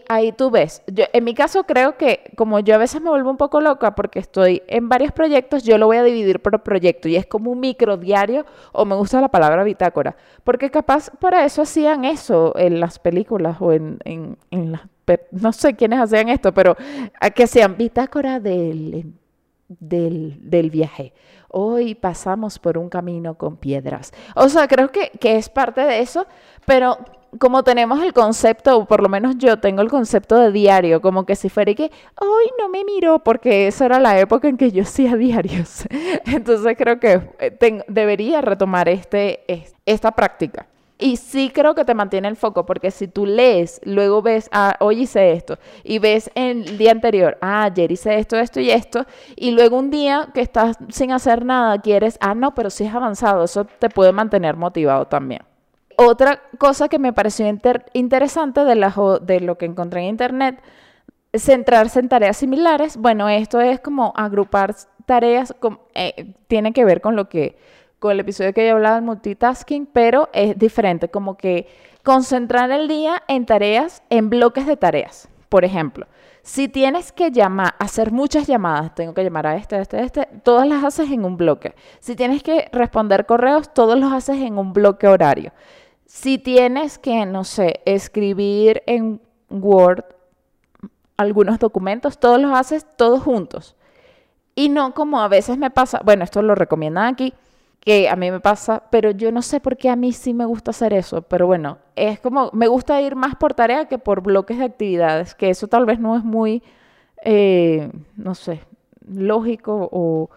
ahí 0.10 0.32
tú 0.32 0.49
ves. 0.49 0.82
Yo, 0.88 1.06
en 1.13 1.23
mi 1.23 1.34
caso 1.34 1.63
creo 1.63 1.97
que 1.97 2.32
como 2.36 2.60
yo 2.60 2.75
a 2.75 2.77
veces 2.77 3.01
me 3.01 3.10
vuelvo 3.10 3.29
un 3.29 3.38
poco 3.38 3.62
loca 3.62 3.95
porque 3.95 4.19
estoy 4.19 4.62
en 4.67 4.89
varios 4.89 5.12
proyectos, 5.12 5.63
yo 5.63 5.77
lo 5.77 5.88
voy 5.88 5.97
a 5.97 6.03
dividir 6.03 6.41
por 6.41 6.62
proyecto 6.63 7.08
y 7.08 7.15
es 7.15 7.25
como 7.25 7.51
un 7.51 7.60
micro 7.60 7.97
diario 7.97 8.45
o 8.71 8.86
me 8.86 8.95
gusta 8.95 9.21
la 9.21 9.29
palabra 9.29 9.63
bitácora, 9.63 10.15
porque 10.43 10.69
capaz 10.69 11.10
para 11.19 11.45
eso 11.45 11.62
hacían 11.62 12.06
eso 12.06 12.53
en 12.58 12.79
las 12.79 12.99
películas 12.99 13.58
o 13.60 13.73
en, 13.73 13.99
en, 14.03 14.71
las... 14.71 14.82
No 15.32 15.51
sé 15.51 15.75
quiénes 15.75 15.99
hacían 15.99 16.29
esto, 16.29 16.53
pero 16.53 16.77
que 17.36 17.43
hacían 17.43 17.77
bitácora 17.77 18.39
del, 18.39 19.13
del, 19.79 20.38
del 20.41 20.69
viaje. 20.69 21.13
Hoy 21.49 21.95
pasamos 21.95 22.59
por 22.59 22.77
un 22.77 22.89
camino 22.89 23.36
con 23.38 23.57
piedras. 23.57 24.12
O 24.36 24.49
sea, 24.49 24.67
creo 24.67 24.91
que, 24.91 25.12
que 25.19 25.36
es 25.36 25.49
parte 25.49 25.81
de 25.81 25.99
eso, 25.99 26.25
pero 26.65 26.97
como 27.39 27.63
tenemos 27.63 28.01
el 28.03 28.13
concepto, 28.13 28.77
o 28.77 28.86
por 28.86 29.01
lo 29.01 29.09
menos 29.09 29.38
yo 29.38 29.59
tengo 29.59 29.81
el 29.81 29.89
concepto 29.89 30.38
de 30.38 30.51
diario, 30.51 31.01
como 31.01 31.25
que 31.25 31.36
si 31.36 31.49
fuera 31.49 31.73
que 31.73 31.91
hoy 32.19 32.45
no 32.59 32.69
me 32.69 32.83
miro, 32.83 33.19
porque 33.19 33.67
esa 33.67 33.86
era 33.86 33.99
la 33.99 34.19
época 34.19 34.47
en 34.47 34.57
que 34.57 34.71
yo 34.71 34.83
hacía 34.83 35.15
diarios. 35.17 35.86
Entonces 36.25 36.75
creo 36.77 36.99
que 36.99 37.21
eh, 37.39 37.83
debería 37.88 38.41
retomar 38.41 38.89
este, 38.89 39.43
esta 39.86 40.12
práctica. 40.12 40.67
Y 40.99 41.17
sí 41.17 41.51
creo 41.53 41.75
que 41.75 41.86
te 41.86 41.95
mantiene 41.95 42.27
el 42.27 42.36
foco, 42.36 42.65
porque 42.65 42.91
si 42.91 43.08
tú 43.08 43.25
lees, 43.25 43.82
luego 43.84 44.21
ves, 44.21 44.47
ah, 44.51 44.75
hoy 44.79 45.01
hice 45.01 45.34
esto, 45.34 45.58
y 45.84 45.99
ves 45.99 46.29
el 46.36 46.77
día 46.77 46.91
anterior, 46.91 47.38
ah, 47.41 47.63
ayer 47.63 47.91
hice 47.91 48.17
esto, 48.19 48.38
esto 48.38 48.60
y 48.60 48.69
esto, 48.69 49.06
y 49.36 49.51
luego 49.51 49.77
un 49.77 49.89
día 49.89 50.29
que 50.34 50.41
estás 50.41 50.77
sin 50.89 51.12
hacer 51.12 51.45
nada, 51.45 51.82
quieres, 51.82 52.17
ah, 52.21 52.36
no, 52.36 52.53
pero 52.53 52.69
sí 52.69 52.86
es 52.86 52.93
avanzado, 52.93 53.43
eso 53.43 53.65
te 53.65 53.89
puede 53.89 54.12
mantener 54.12 54.56
motivado 54.56 55.06
también. 55.06 55.41
Otra 55.97 56.41
cosa 56.58 56.88
que 56.89 56.99
me 56.99 57.13
pareció 57.13 57.45
interesante 57.93 58.63
de, 58.63 58.91
de 59.21 59.39
lo 59.41 59.58
que 59.58 59.65
encontré 59.65 60.01
en 60.01 60.08
internet, 60.08 60.62
centrarse 61.34 61.99
en 61.99 62.10
tareas 62.10 62.38
similares. 62.38 62.97
Bueno, 62.97 63.29
esto 63.29 63.62
es 63.62 63.79
como 63.79 64.13
agrupar 64.15 64.75
tareas, 65.06 65.56
eh, 65.93 66.34
tiene 66.47 66.73
que 66.73 66.86
ver 66.86 67.01
con 67.01 67.15
lo 67.15 67.29
que, 67.29 67.58
con 68.03 68.11
el 68.11 68.19
episodio 68.19 68.51
que 68.51 68.65
he 68.65 68.69
hablado 68.69 68.95
del 68.95 69.05
multitasking, 69.05 69.85
pero 69.85 70.27
es 70.33 70.59
diferente, 70.59 71.07
como 71.07 71.37
que 71.37 71.69
concentrar 72.03 72.69
el 72.69 72.89
día 72.89 73.23
en 73.29 73.45
tareas, 73.45 74.03
en 74.09 74.29
bloques 74.29 74.67
de 74.67 74.75
tareas. 74.75 75.29
Por 75.47 75.63
ejemplo, 75.63 76.07
si 76.41 76.67
tienes 76.67 77.13
que 77.13 77.31
llamar, 77.31 77.75
hacer 77.79 78.11
muchas 78.11 78.45
llamadas, 78.45 78.93
tengo 78.93 79.13
que 79.13 79.23
llamar 79.23 79.47
a 79.47 79.55
este, 79.55 79.77
a 79.77 79.81
este, 79.81 79.97
a 79.99 80.01
este, 80.01 80.25
todas 80.43 80.67
las 80.67 80.83
haces 80.83 81.09
en 81.11 81.23
un 81.23 81.37
bloque. 81.37 81.75
Si 82.01 82.17
tienes 82.17 82.43
que 82.43 82.67
responder 82.73 83.25
correos, 83.25 83.73
todos 83.73 83.97
los 83.97 84.11
haces 84.11 84.35
en 84.35 84.57
un 84.57 84.73
bloque 84.73 85.07
horario. 85.07 85.53
Si 86.05 86.37
tienes 86.37 86.97
que, 86.97 87.25
no 87.25 87.45
sé, 87.45 87.79
escribir 87.85 88.83
en 88.85 89.21
Word 89.49 90.03
algunos 91.15 91.57
documentos, 91.57 92.19
todos 92.19 92.41
los 92.41 92.51
haces 92.53 92.85
todos 92.97 93.23
juntos. 93.23 93.77
Y 94.55 94.67
no 94.67 94.93
como 94.93 95.21
a 95.21 95.29
veces 95.29 95.57
me 95.57 95.71
pasa, 95.71 96.01
bueno, 96.03 96.25
esto 96.25 96.41
lo 96.41 96.53
recomiendan 96.53 97.05
aquí, 97.05 97.33
que 97.84 98.08
a 98.08 98.15
mí 98.15 98.32
me 98.32 98.39
pasa, 98.39 98.84
pero 98.89 99.12
yo 99.12 99.32
no 99.32 99.41
sé 99.41 99.60
por 99.60 99.76
qué 99.76 99.89
a 99.89 99.96
mí 99.96 100.13
sí 100.13 100.34
me 100.34 100.46
gusta 100.46 100.72
hacer 100.72 100.93
eso, 100.93 101.22
pero 101.24 101.48
bueno, 101.48 101.80
es 101.96 102.19
como, 102.19 102.50
me 102.54 102.67
gusta 102.67 103.02
ir 103.02 103.15
más 103.15 103.36
por 103.36 103.54
tarea 103.54 103.88
que 103.88 103.98
por 103.98 104.22
bloques 104.22 104.58
de 104.58 104.65
actividades, 104.65 105.36
que 105.36 105.50
eso 105.50 105.67
tal 105.67 105.86
vez 105.86 106.00
no 106.00 106.15
es 106.15 106.24
muy, 106.24 106.63
eh, 107.26 107.91
no 108.15 108.36
sé, 108.36 108.62
lógico 109.06 109.89
o, 109.91 110.30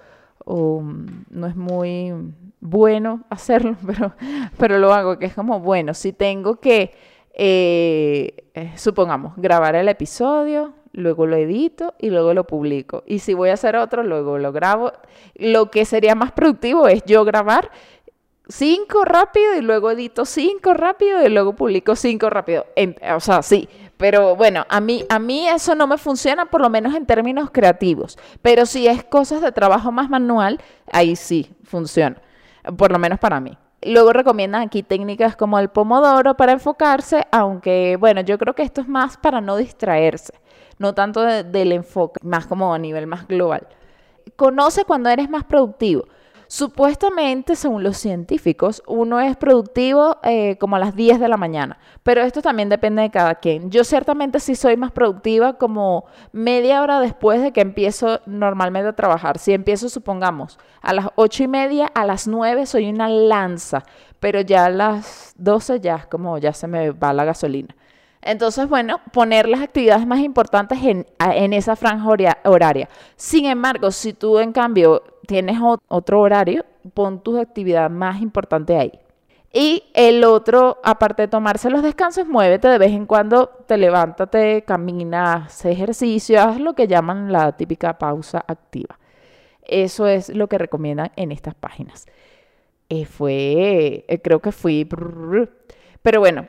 o 0.45 0.83
no 1.31 1.47
es 1.47 1.55
muy 1.55 2.13
bueno 2.61 3.23
hacerlo, 3.31 3.77
pero, 3.87 4.13
pero 4.59 4.79
lo 4.79 4.93
hago, 4.93 5.19
que 5.19 5.27
es 5.27 5.35
como, 5.35 5.61
bueno, 5.61 5.95
si 5.95 6.13
tengo 6.13 6.57
que, 6.57 6.95
eh, 7.33 8.49
eh, 8.55 8.73
supongamos, 8.77 9.35
grabar 9.37 9.77
el 9.77 9.89
episodio, 9.89 10.73
luego 10.97 11.27
lo 11.27 11.37
edito 11.37 11.95
y 11.99 12.11
luego 12.11 12.35
lo 12.35 12.45
publico. 12.45 13.05
Y 13.07 13.21
si 13.21 13.35
voy 13.35 13.51
a 13.51 13.55
hacer 13.55 13.77
otro, 13.77 14.03
luego 14.03 14.39
lo 14.39 14.51
grabo. 14.51 14.93
Lo 15.37 15.71
que 15.71 15.85
sería 15.85 16.15
más 16.17 16.33
productivo 16.33 16.89
es 16.89 17.05
yo 17.05 17.25
grabar 17.25 17.71
cinco 18.49 19.05
rápido 19.05 19.57
y 19.57 19.61
luego 19.61 19.91
edito 19.91 20.25
cinco 20.25 20.73
rápido 20.75 21.25
y 21.25 21.29
luego 21.29 21.55
publico 21.55 21.95
cinco 21.97 22.31
rápido. 22.31 22.67
o 23.15 23.21
sea, 23.21 23.43
sí, 23.43 23.69
Pero 23.97 24.37
bueno, 24.37 24.65
a 24.69 24.81
mí, 24.81 25.05
a 25.09 25.19
mí 25.19 25.47
eso 25.49 25.75
no 25.75 25.87
me 25.87 25.99
funciona, 25.99 26.47
por 26.47 26.61
lo 26.61 26.71
menos 26.71 26.95
en 26.95 27.07
términos 27.07 27.51
creativos. 27.51 28.19
Pero 28.43 28.67
si 28.67 28.87
es 28.89 29.05
cosas 29.05 29.41
de 29.43 29.53
trabajo 29.53 29.93
más 29.93 30.11
manual, 30.11 30.61
ahí 30.93 31.17
sí 31.17 31.51
funciona, 31.65 32.21
por 32.77 32.93
lo 32.93 32.99
menos 32.99 33.19
para 33.19 33.41
mí. 33.41 33.57
Luego 33.83 34.13
recomiendan 34.13 34.63
aquí 34.63 34.83
técnicas 34.83 35.37
como 35.37 35.59
el 35.59 35.69
pomodoro 35.69 36.35
para 36.37 36.53
enfocarse, 36.53 37.27
aunque 37.31 37.97
bueno, 38.01 38.23
yo 38.23 38.39
creo 38.39 38.55
que 38.55 38.63
esto 38.63 38.81
es 38.81 38.89
más 38.89 39.17
para 39.17 39.41
no 39.41 39.57
distraerse, 39.57 40.33
no 40.79 40.95
tanto 40.95 41.23
del 41.23 41.73
enfoque, 41.73 42.21
más 42.23 42.47
como 42.47 42.75
a 42.75 42.79
nivel 42.79 43.07
más 43.07 43.27
global. 43.27 43.67
Conoce 44.37 44.85
cuando 44.85 45.09
eres 45.09 45.31
más 45.31 45.45
productivo. 45.45 46.05
Supuestamente, 46.49 47.57
según 47.57 47.83
los 47.83 47.97
científicos, 47.97 48.81
uno 48.87 49.19
es 49.19 49.37
productivo 49.37 50.19
eh, 50.23 50.57
como 50.59 50.77
a 50.77 50.79
las 50.79 50.95
10 50.95 51.19
de 51.19 51.29
la 51.29 51.37
mañana, 51.37 51.79
pero 52.05 52.23
esto 52.23 52.41
también 52.41 52.69
depende 52.69 53.03
de 53.03 53.11
cada 53.11 53.35
quien. 53.35 53.69
Yo 53.73 53.83
ciertamente 53.83 54.39
sí 54.39 54.55
soy 54.55 54.77
más 54.77 54.93
productiva 54.93 55.55
como 55.55 56.05
media 56.31 56.83
hora 56.83 57.01
después 57.01 57.43
de 57.43 57.53
que 57.53 57.62
empiezo 57.62 58.21
normalmente 58.27 58.89
a 58.89 58.93
trabajar. 58.93 59.39
Si 59.39 59.53
empiezo, 59.53 59.89
supongamos, 59.89 60.57
a 60.83 60.93
las 60.93 61.09
8 61.17 61.43
y 61.43 61.49
media, 61.49 61.87
a 61.87 62.07
las 62.07 62.29
9 62.29 62.67
soy 62.67 62.89
una 62.89 63.09
lanza, 63.09 63.83
pero 64.21 64.41
ya 64.41 64.67
a 64.67 64.71
las 64.71 65.35
12 65.39 65.81
ya 65.81 65.97
es 65.97 66.07
como 66.07 66.39
ya 66.39 66.53
se 66.53 66.69
me 66.69 66.93
va 66.93 67.12
la 67.12 67.25
gasolina. 67.25 67.75
Entonces, 68.27 68.69
bueno, 68.69 69.01
poner 69.12 69.49
las 69.49 69.61
actividades 69.61 70.05
más 70.05 70.19
importantes 70.19 70.79
en, 70.83 71.53
esa 71.53 71.77
franja 71.77 72.09
horaria. 72.45 72.89
Sin 73.15 73.47
embargo, 73.47 73.93
si 73.93 74.12
tú 74.12 74.41
en 74.41 74.53
cambio 74.53 75.05
tienes 75.29 75.59
otro 75.87 76.21
horario, 76.21 76.65
pon 76.93 77.23
tu 77.23 77.39
actividad 77.39 77.89
más 77.89 78.21
importante 78.21 78.77
ahí. 78.77 78.93
Y 79.53 79.85
el 79.95 80.25
otro, 80.25 80.81
aparte 80.83 81.23
de 81.23 81.29
tomarse 81.29 81.71
los 81.71 81.85
descansos, 81.85 82.27
muévete 82.27 82.67
de 82.67 82.79
vez 82.79 82.91
en 82.91 83.07
cuando, 83.07 83.49
te 83.67 83.79
levántate, 83.79 84.62
caminas, 84.62 85.65
ejercicio, 85.65 86.43
haz 86.43 86.59
lo 86.61 86.75
que 86.75 86.89
llaman 86.89 87.31
la 87.31 87.53
típica 87.53 87.97
pausa 87.97 88.45
activa. 88.49 88.99
Eso 89.62 90.09
es 90.09 90.31
lo 90.31 90.49
que 90.49 90.59
recomiendan 90.59 91.12
en 91.15 91.31
estas 91.31 91.55
páginas. 91.55 92.07
Eh, 92.89 93.05
fue, 93.05 94.05
eh, 94.09 94.21
creo 94.21 94.41
que 94.41 94.51
fui, 94.51 94.85
pero 96.03 96.21
bueno, 96.21 96.49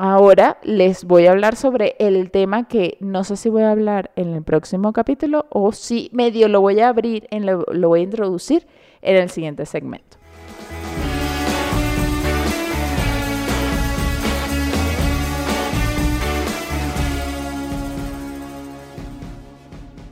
Ahora 0.00 0.58
les 0.62 1.02
voy 1.02 1.26
a 1.26 1.32
hablar 1.32 1.56
sobre 1.56 1.96
el 1.98 2.30
tema 2.30 2.68
que 2.68 2.98
no 3.00 3.24
sé 3.24 3.36
si 3.36 3.48
voy 3.48 3.62
a 3.62 3.72
hablar 3.72 4.12
en 4.14 4.32
el 4.32 4.44
próximo 4.44 4.92
capítulo 4.92 5.46
o 5.50 5.72
si 5.72 6.08
medio 6.12 6.46
lo 6.46 6.60
voy 6.60 6.78
a 6.78 6.88
abrir, 6.88 7.26
en 7.32 7.46
lo, 7.46 7.64
voy 7.66 7.98
a 7.98 8.02
introducir 8.04 8.64
en 9.02 9.16
el 9.16 9.28
siguiente 9.28 9.66
segmento. 9.66 10.16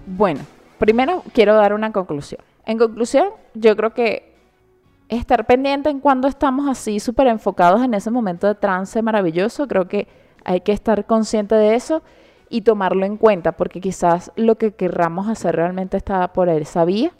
Bueno, 0.06 0.40
primero 0.80 1.22
quiero 1.32 1.54
dar 1.54 1.72
una 1.72 1.92
conclusión. 1.92 2.40
En 2.64 2.78
conclusión, 2.78 3.28
yo 3.54 3.76
creo 3.76 3.94
que 3.94 4.35
estar 5.08 5.46
pendiente 5.46 5.90
en 5.90 6.00
cuando 6.00 6.28
estamos 6.28 6.68
así 6.68 7.00
súper 7.00 7.28
enfocados 7.28 7.82
en 7.82 7.94
ese 7.94 8.10
momento 8.10 8.46
de 8.46 8.54
trance 8.54 9.00
maravilloso, 9.02 9.68
creo 9.68 9.88
que 9.88 10.08
hay 10.44 10.60
que 10.60 10.72
estar 10.72 11.06
consciente 11.06 11.54
de 11.54 11.74
eso 11.74 12.02
y 12.48 12.62
tomarlo 12.62 13.04
en 13.04 13.16
cuenta, 13.16 13.52
porque 13.52 13.80
quizás 13.80 14.32
lo 14.36 14.56
que 14.56 14.72
querramos 14.72 15.28
hacer 15.28 15.56
realmente 15.56 15.96
está 15.96 16.32
por 16.32 16.48
esa 16.48 16.84
vía. 16.84 17.12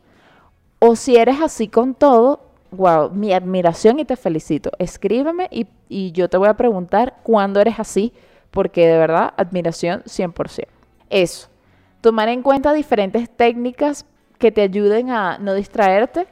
O 0.79 0.95
si 0.95 1.17
eres 1.17 1.41
así 1.41 1.69
con 1.69 1.95
todo, 1.95 2.41
wow, 2.71 3.11
mi 3.11 3.33
admiración 3.33 3.99
y 3.99 4.05
te 4.05 4.17
felicito. 4.17 4.71
Escríbeme 4.79 5.49
y, 5.51 5.67
y 5.89 6.13
yo 6.13 6.29
te 6.29 6.37
voy 6.37 6.49
a 6.49 6.55
preguntar 6.55 7.17
cuándo 7.23 7.61
eres 7.61 7.81
así, 7.81 8.13
porque 8.51 8.87
de 8.87 8.99
verdad, 8.99 9.35
admiración 9.37 10.03
100%. 10.05 10.67
Eso, 11.11 11.49
tomar 12.01 12.29
en 12.29 12.43
cuenta 12.43 12.73
diferentes 12.73 13.29
técnicas 13.31 14.07
que 14.39 14.53
te 14.53 14.63
ayuden 14.63 15.11
a 15.11 15.39
no 15.39 15.55
distraerte 15.55 16.27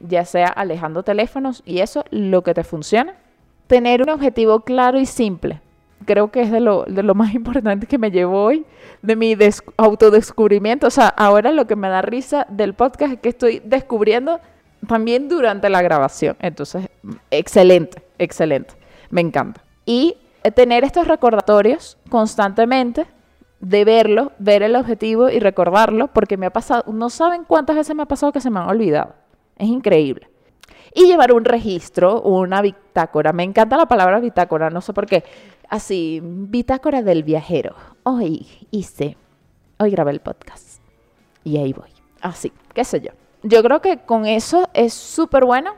ya 0.00 0.24
sea 0.24 0.48
alejando 0.48 1.02
teléfonos 1.02 1.62
y 1.64 1.80
eso, 1.80 2.04
lo 2.10 2.42
que 2.42 2.54
te 2.54 2.64
funciona. 2.64 3.14
Tener 3.66 4.02
un 4.02 4.10
objetivo 4.10 4.60
claro 4.60 4.98
y 4.98 5.06
simple. 5.06 5.60
Creo 6.04 6.30
que 6.30 6.42
es 6.42 6.50
de 6.50 6.60
lo, 6.60 6.84
de 6.84 7.02
lo 7.02 7.14
más 7.14 7.34
importante 7.34 7.86
que 7.86 7.98
me 7.98 8.10
llevo 8.10 8.42
hoy, 8.42 8.64
de 9.02 9.16
mi 9.16 9.36
autodescubrimiento. 9.76 10.86
O 10.86 10.90
sea, 10.90 11.08
ahora 11.08 11.52
lo 11.52 11.66
que 11.66 11.76
me 11.76 11.88
da 11.88 12.02
risa 12.02 12.46
del 12.48 12.74
podcast 12.74 13.14
es 13.14 13.20
que 13.20 13.28
estoy 13.30 13.62
descubriendo 13.64 14.40
también 14.86 15.28
durante 15.28 15.68
la 15.68 15.82
grabación. 15.82 16.36
Entonces, 16.40 16.88
excelente, 17.30 18.02
excelente. 18.18 18.74
Me 19.10 19.20
encanta. 19.20 19.62
Y 19.84 20.16
tener 20.54 20.84
estos 20.84 21.08
recordatorios 21.08 21.98
constantemente 22.08 23.06
de 23.60 23.84
verlo, 23.84 24.32
ver 24.38 24.62
el 24.62 24.76
objetivo 24.76 25.28
y 25.28 25.40
recordarlo, 25.40 26.08
porque 26.08 26.36
me 26.36 26.46
ha 26.46 26.52
pasado, 26.52 26.84
no 26.92 27.10
saben 27.10 27.44
cuántas 27.44 27.76
veces 27.76 27.96
me 27.96 28.02
ha 28.02 28.06
pasado 28.06 28.32
que 28.32 28.40
se 28.40 28.50
me 28.50 28.60
han 28.60 28.68
olvidado. 28.68 29.14
Es 29.56 29.68
increíble. 29.68 30.28
Y 30.94 31.06
llevar 31.06 31.32
un 31.32 31.44
registro, 31.44 32.22
una 32.22 32.62
bitácora. 32.62 33.32
Me 33.32 33.42
encanta 33.42 33.76
la 33.76 33.86
palabra 33.86 34.20
bitácora, 34.20 34.70
no 34.70 34.80
sé 34.80 34.92
por 34.92 35.06
qué. 35.06 35.24
Así, 35.68 36.20
bitácora 36.22 37.02
del 37.02 37.22
viajero. 37.22 37.74
Hoy 38.02 38.46
hice, 38.70 39.16
hoy 39.78 39.90
grabé 39.90 40.12
el 40.12 40.20
podcast. 40.20 40.80
Y 41.44 41.58
ahí 41.58 41.72
voy. 41.72 41.90
Así, 42.20 42.52
qué 42.72 42.84
sé 42.84 43.00
yo. 43.00 43.10
Yo 43.42 43.62
creo 43.62 43.80
que 43.80 43.98
con 43.98 44.26
eso 44.26 44.68
es 44.72 44.94
súper 44.94 45.44
bueno 45.44 45.74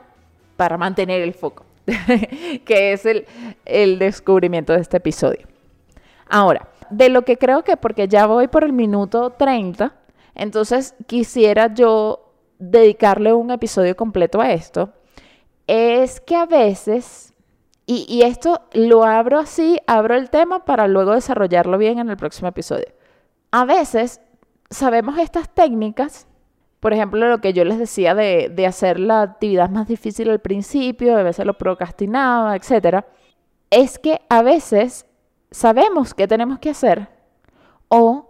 para 0.55 0.77
mantener 0.77 1.21
el 1.21 1.33
foco, 1.33 1.65
que 2.65 2.93
es 2.93 3.05
el, 3.05 3.25
el 3.65 3.99
descubrimiento 3.99 4.73
de 4.73 4.79
este 4.79 4.97
episodio. 4.97 5.47
Ahora, 6.27 6.69
de 6.89 7.09
lo 7.09 7.23
que 7.23 7.37
creo 7.37 7.63
que, 7.63 7.77
porque 7.77 8.07
ya 8.07 8.25
voy 8.25 8.47
por 8.47 8.63
el 8.63 8.73
minuto 8.73 9.31
30, 9.31 9.93
entonces 10.35 10.95
quisiera 11.07 11.73
yo 11.73 12.28
dedicarle 12.59 13.33
un 13.33 13.51
episodio 13.51 13.95
completo 13.95 14.41
a 14.41 14.51
esto, 14.51 14.93
es 15.65 16.21
que 16.21 16.35
a 16.35 16.45
veces, 16.45 17.33
y, 17.85 18.21
esto 18.21 18.61
lo 18.73 19.03
abro 19.03 19.39
así, 19.39 19.79
abro 19.87 20.15
el 20.15 20.29
tema 20.29 20.65
para 20.65 20.87
luego 20.87 21.13
desarrollarlo 21.13 21.77
bien 21.77 21.99
en 21.99 22.09
el 22.09 22.17
próximo 22.17 22.49
episodio. 22.49 22.87
A 23.51 23.65
veces 23.65 24.21
sabemos 24.69 25.17
estas 25.17 25.49
técnicas, 25.49 26.27
por 26.79 26.93
ejemplo, 26.93 27.27
lo 27.27 27.41
que 27.41 27.53
yo 27.53 27.65
les 27.65 27.79
decía 27.79 28.13
de, 28.13 28.49
de 28.53 28.65
hacer 28.67 28.99
la 28.99 29.21
actividad 29.21 29.69
más 29.69 29.87
difícil 29.87 30.29
al 30.29 30.39
principio, 30.39 31.17
a 31.17 31.23
veces 31.23 31.45
lo 31.45 31.57
procrastinaba, 31.57 32.55
etc. 32.55 33.05
Es 33.69 33.99
que 33.99 34.21
a 34.29 34.43
veces 34.43 35.05
sabemos 35.51 36.13
qué 36.13 36.27
tenemos 36.27 36.59
que 36.59 36.69
hacer 36.69 37.09
o, 37.89 38.29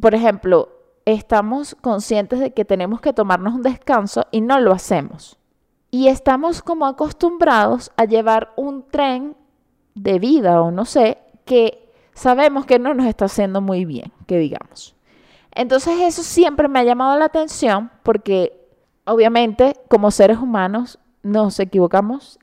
por 0.00 0.14
ejemplo, 0.14 0.77
estamos 1.12 1.74
conscientes 1.80 2.38
de 2.38 2.52
que 2.52 2.64
tenemos 2.64 3.00
que 3.00 3.14
tomarnos 3.14 3.54
un 3.54 3.62
descanso 3.62 4.26
y 4.30 4.42
no 4.42 4.60
lo 4.60 4.72
hacemos. 4.72 5.38
Y 5.90 6.08
estamos 6.08 6.60
como 6.62 6.86
acostumbrados 6.86 7.92
a 7.96 8.04
llevar 8.04 8.52
un 8.56 8.86
tren 8.86 9.34
de 9.94 10.18
vida 10.18 10.60
o 10.60 10.70
no 10.70 10.84
sé, 10.84 11.18
que 11.46 11.90
sabemos 12.12 12.66
que 12.66 12.78
no 12.78 12.92
nos 12.92 13.06
está 13.06 13.24
haciendo 13.24 13.62
muy 13.62 13.86
bien, 13.86 14.12
que 14.26 14.38
digamos. 14.38 14.94
Entonces 15.52 15.98
eso 16.00 16.22
siempre 16.22 16.68
me 16.68 16.80
ha 16.80 16.84
llamado 16.84 17.18
la 17.18 17.24
atención 17.24 17.90
porque 18.02 18.68
obviamente 19.06 19.76
como 19.88 20.10
seres 20.10 20.38
humanos 20.38 20.98
nos 21.22 21.58
equivocamos 21.58 22.38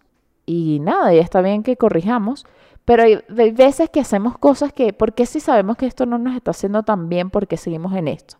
y 0.47 0.79
nada, 0.79 1.13
y 1.13 1.19
está 1.19 1.41
bien 1.41 1.61
que 1.61 1.77
corrijamos, 1.77 2.45
pero 2.83 3.03
hay, 3.03 3.19
veces 3.51 3.89
que 3.91 3.99
hacemos 3.99 4.37
cosas 4.39 4.73
que, 4.73 4.91
¿por 4.91 5.13
qué 5.13 5.27
si 5.27 5.39
sabemos 5.39 5.77
que 5.77 5.85
esto 5.85 6.05
no 6.07 6.17
nos 6.17 6.35
está 6.35 6.51
haciendo 6.51 6.83
tan 6.83 7.09
bien? 7.09 7.29
porque 7.29 7.57
seguimos 7.57 7.93
en 7.93 8.07
esto? 8.07 8.37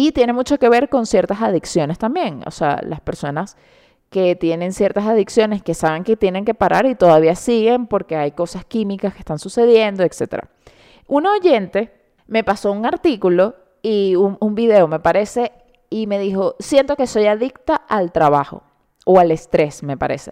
Y 0.00 0.12
tiene 0.12 0.32
mucho 0.32 0.60
que 0.60 0.68
ver 0.68 0.88
con 0.88 1.06
ciertas 1.06 1.42
adicciones 1.42 1.98
también. 1.98 2.42
O 2.46 2.52
sea, 2.52 2.80
las 2.86 3.00
personas 3.00 3.56
que 4.10 4.36
tienen 4.36 4.72
ciertas 4.72 5.04
adicciones 5.06 5.60
que 5.60 5.74
saben 5.74 6.04
que 6.04 6.16
tienen 6.16 6.44
que 6.44 6.54
parar 6.54 6.86
y 6.86 6.94
todavía 6.94 7.34
siguen 7.34 7.88
porque 7.88 8.14
hay 8.14 8.30
cosas 8.30 8.64
químicas 8.64 9.12
que 9.12 9.18
están 9.18 9.40
sucediendo, 9.40 10.04
etc. 10.04 10.44
Un 11.08 11.26
oyente 11.26 11.92
me 12.28 12.44
pasó 12.44 12.70
un 12.70 12.86
artículo 12.86 13.56
y 13.82 14.14
un, 14.14 14.36
un 14.38 14.54
video, 14.54 14.86
me 14.86 15.00
parece, 15.00 15.50
y 15.90 16.06
me 16.06 16.20
dijo, 16.20 16.54
siento 16.60 16.94
que 16.94 17.08
soy 17.08 17.26
adicta 17.26 17.74
al 17.74 18.12
trabajo 18.12 18.62
o 19.04 19.18
al 19.18 19.32
estrés, 19.32 19.82
me 19.82 19.96
parece. 19.96 20.30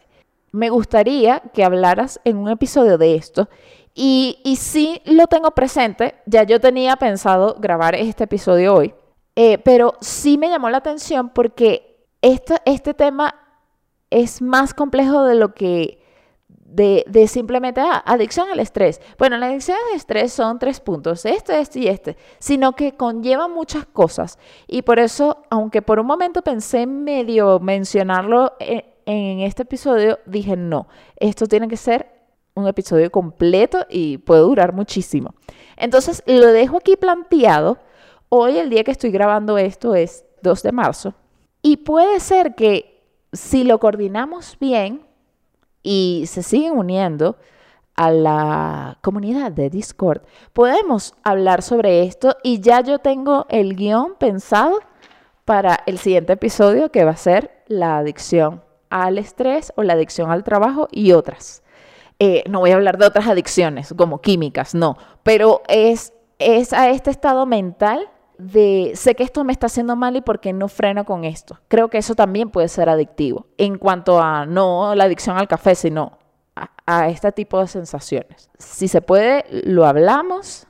Me 0.52 0.70
gustaría 0.70 1.40
que 1.52 1.64
hablaras 1.64 2.20
en 2.22 2.37
un 2.37 2.50
episodio 2.50 2.98
de 2.98 3.16
esto 3.16 3.48
y, 3.96 4.38
y 4.44 5.12
lo 5.12 5.26
tengo 5.26 5.50
presente, 5.50 6.14
ya 6.24 6.44
yo 6.44 6.61
tenía 6.61 6.94
pensado 6.94 7.57
grabar 7.59 7.96
este 7.96 8.22
episodio 8.22 8.72
hoy, 8.72 8.94
eh, 9.37 9.59
pero 9.59 9.94
sí 10.01 10.38
me 10.38 10.49
llamó 10.49 10.70
la 10.70 10.79
atención 10.79 11.29
porque 11.29 12.06
este 12.23 12.94
tema 12.94 13.35
es 14.11 14.42
más 14.42 14.75
complejo 14.75 15.25
de 15.25 15.35
lo 15.35 15.54
que 15.54 16.02
de, 16.48 17.27
simplemente 17.29 17.81
ah, 17.81 18.02
adicción 18.04 18.48
al 18.50 18.61
estrés. 18.61 19.00
Bueno, 19.19 19.38
la 19.38 19.46
adicción 19.46 19.79
al 19.88 19.96
estrés 19.96 20.33
son 20.33 20.58
tres 20.58 20.81
puntos, 20.81 21.25
este, 21.25 21.58
este 21.61 21.81
y 21.81 21.88
este, 21.88 22.17
sino 22.38 22.73
que 22.73 22.96
conlleva 22.96 23.48
muchas 23.48 23.87
cosas. 23.87 24.38
Y 24.67 24.83
por 24.83 24.98
eso, 24.98 25.44
aunque 25.48 25.83
por 25.83 26.00
un 26.00 26.06
momento 26.06 26.42
pensé 26.42 26.87
medio 26.87 27.61
mencionarlo 27.61 28.54
en, 28.58 28.85
en 29.06 29.40
este 29.40 29.63
episodio, 29.63 30.19
dije 30.27 30.56
no, 30.56 30.88
esto 31.17 31.46
tiene 31.46 31.69
que 31.69 31.77
ser 31.77 32.17
un 32.54 32.67
episodio 32.67 33.11
completo 33.11 33.87
y 33.88 34.19
puede 34.19 34.40
durar 34.40 34.73
muchísimo. 34.73 35.35
Entonces 35.77 36.23
lo 36.27 36.48
dejo 36.48 36.79
aquí 36.79 36.96
planteado. 36.96 37.79
Hoy, 38.29 38.58
el 38.58 38.70
día 38.70 38.83
que 38.83 38.90
estoy 38.90 39.10
grabando 39.10 39.56
esto, 39.56 39.94
es 39.94 40.24
2 40.42 40.62
de 40.62 40.72
marzo. 40.72 41.14
Y 41.62 41.79
puede 41.79 42.18
ser 42.20 42.54
que 42.54 43.04
si 43.33 43.64
lo 43.64 43.79
coordinamos 43.79 44.56
bien 44.58 45.06
y 45.83 46.24
se 46.27 46.42
siguen 46.42 46.72
uniendo 46.77 47.37
a 47.94 48.10
la 48.10 48.98
comunidad 49.00 49.52
de 49.52 49.70
Discord, 49.70 50.22
podemos 50.52 51.14
hablar 51.22 51.62
sobre 51.62 52.02
esto 52.02 52.37
y 52.42 52.60
ya 52.60 52.81
yo 52.83 52.98
tengo 52.98 53.46
el 53.48 53.74
guion 53.77 54.16
pensado 54.18 54.79
para 55.44 55.81
el 55.87 55.98
siguiente 55.98 56.35
episodio 56.35 56.90
que 56.90 57.04
va 57.04 57.12
a 57.12 57.16
ser 57.16 57.62
la 57.68 57.98
adicción 57.98 58.62
al 58.90 59.18
estrés 59.18 59.72
o 59.77 59.83
la 59.83 59.94
adicción 59.94 60.31
al 60.31 60.44
trabajo 60.44 60.88
y 60.90 61.12
otras. 61.12 61.62
Eh, 62.18 62.42
no 62.48 62.60
voy 62.60 62.72
a 62.72 62.74
hablar 62.74 62.98
de 62.98 63.06
otras 63.06 63.29
adicciones 63.29 63.94
como 63.96 64.20
químicas, 64.20 64.74
no, 64.74 64.96
pero 65.22 65.62
es, 65.68 66.12
es 66.38 66.72
a 66.72 66.90
este 66.90 67.10
estado 67.10 67.46
mental 67.46 68.08
de 68.39 68.93
sé 68.95 69.15
que 69.15 69.23
esto 69.23 69.45
me 69.45 69.53
está 69.53 69.67
haciendo 69.67 69.97
mal 69.97 70.17
y 70.17 70.21
por 70.21 70.41
qué 70.41 70.53
no 70.53 70.69
freno 70.69 71.05
con 71.05 71.25
esto. 71.25 71.59
Creo 71.69 71.89
que 71.89 71.99
eso 71.99 72.15
también 72.15 72.51
puede 72.51 72.69
ser 72.69 72.89
adictivo 72.89 73.47
en 73.59 73.79
cuanto 73.79 74.21
a 74.21 74.47
no 74.47 74.95
la 74.95 75.05
adicción 75.05 75.37
al 75.37 75.49
café, 75.49 75.75
sino 75.75 76.19
a, 76.87 77.09
este 77.09 77.33
tipo 77.33 77.61
de 77.61 77.67
sensaciones. 77.67 78.51
Si 78.59 78.89
se 78.89 79.03
puede, 79.03 79.45
lo 79.51 79.87
hablamos 79.87 80.67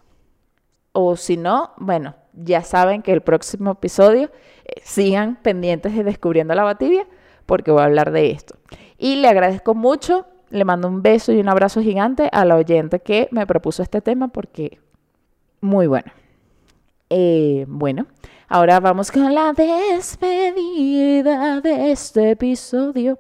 o 0.92 1.16
si 1.16 1.36
no, 1.36 1.72
bueno, 1.76 2.14
ya 2.32 2.62
saben 2.62 3.02
que 3.02 3.12
el 3.12 3.20
próximo 3.20 3.72
episodio 3.72 4.30
eh, 4.64 4.80
sigan 4.82 5.36
pendientes 5.36 5.94
de 5.94 6.04
Descubriendo 6.04 6.54
la 6.54 6.64
Batibia 6.64 7.06
porque 7.44 7.70
voy 7.70 7.82
a 7.82 7.84
hablar 7.84 8.12
de 8.12 8.30
esto. 8.30 8.56
Y 8.98 9.16
le 9.16 9.28
agradezco 9.28 9.74
mucho, 9.74 10.26
le 10.50 10.64
mando 10.64 10.88
un 10.88 11.02
beso 11.02 11.32
y 11.32 11.38
un 11.38 11.48
abrazo 11.48 11.80
gigante 11.82 12.28
a 12.32 12.44
la 12.44 12.56
oyente 12.56 13.00
que 13.00 13.28
me 13.30 13.46
propuso 13.46 13.82
este 13.82 14.00
tema 14.00 14.28
porque 14.28 14.80
muy 15.60 15.86
bueno. 15.86 16.12
Eh, 17.08 17.66
bueno, 17.68 18.06
ahora 18.48 18.80
vamos 18.80 19.12
con 19.12 19.32
la 19.34 19.52
despedida 19.52 20.80
de 21.60 21.92
este 21.92 22.32
episodio. 22.32 23.18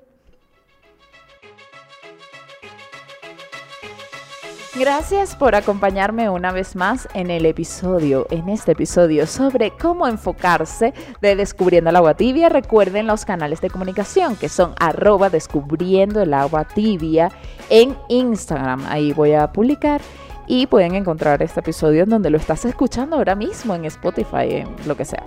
Gracias 4.78 5.34
por 5.34 5.54
acompañarme 5.54 6.28
una 6.28 6.52
vez 6.52 6.76
más 6.76 7.08
en 7.14 7.30
el 7.30 7.46
episodio, 7.46 8.26
en 8.28 8.50
este 8.50 8.72
episodio 8.72 9.26
sobre 9.26 9.70
cómo 9.70 10.06
enfocarse 10.06 10.92
de 11.22 11.34
Descubriendo 11.34 11.88
el 11.88 11.96
Agua 11.96 12.12
Tibia. 12.12 12.50
Recuerden 12.50 13.06
los 13.06 13.24
canales 13.24 13.62
de 13.62 13.70
comunicación 13.70 14.36
que 14.36 14.50
son 14.50 14.74
arroba 14.78 15.30
descubriendo 15.30 16.20
el 16.20 16.34
agua 16.34 16.64
tibia 16.64 17.30
en 17.70 17.96
Instagram. 18.08 18.84
Ahí 18.86 19.14
voy 19.14 19.32
a 19.32 19.50
publicar 19.50 20.02
y 20.46 20.66
pueden 20.66 20.94
encontrar 20.94 21.42
este 21.42 21.60
episodio 21.60 22.04
en 22.04 22.10
donde 22.10 22.30
lo 22.30 22.38
estás 22.38 22.64
escuchando 22.64 23.16
ahora 23.16 23.34
mismo 23.34 23.74
en 23.74 23.84
Spotify, 23.86 24.48
en 24.50 24.68
lo 24.86 24.96
que 24.96 25.04
sea. 25.04 25.24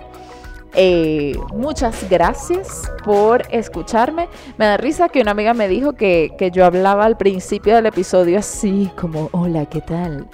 Eh, 0.74 1.36
muchas 1.52 2.08
gracias 2.08 2.90
por 3.04 3.42
escucharme. 3.50 4.28
Me 4.56 4.66
da 4.66 4.76
risa 4.76 5.08
que 5.08 5.20
una 5.20 5.32
amiga 5.32 5.52
me 5.52 5.68
dijo 5.68 5.94
que, 5.94 6.32
que 6.38 6.50
yo 6.50 6.64
hablaba 6.64 7.04
al 7.04 7.16
principio 7.16 7.74
del 7.74 7.86
episodio 7.86 8.38
así 8.38 8.90
como, 8.96 9.28
hola, 9.32 9.66
¿qué 9.66 9.80
tal? 9.80 10.28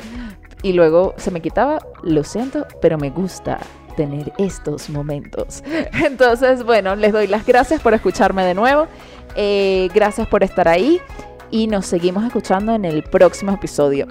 Y 0.63 0.73
luego 0.73 1.15
se 1.17 1.31
me 1.31 1.41
quitaba, 1.41 1.79
lo 2.03 2.23
siento, 2.25 2.67
pero 2.83 2.99
me 2.99 3.11
gusta 3.11 3.59
tener 3.97 4.33
estos 4.39 4.91
momentos. 4.91 5.63
Entonces, 6.05 6.63
bueno, 6.65 6.95
les 6.97 7.13
doy 7.13 7.27
las 7.27 7.47
gracias 7.47 7.81
por 7.81 7.95
escucharme 7.95 8.45
de 8.45 8.55
nuevo. 8.55 8.87
Eh, 9.35 9.89
gracias 9.95 10.29
por 10.29 10.43
estar 10.43 10.69
ahí 10.69 11.01
y 11.51 11.67
nos 11.67 11.87
seguimos 11.87 12.25
escuchando 12.25 12.75
en 12.75 12.85
el 12.85 13.03
próximo 13.03 13.53
episodio. 13.53 14.07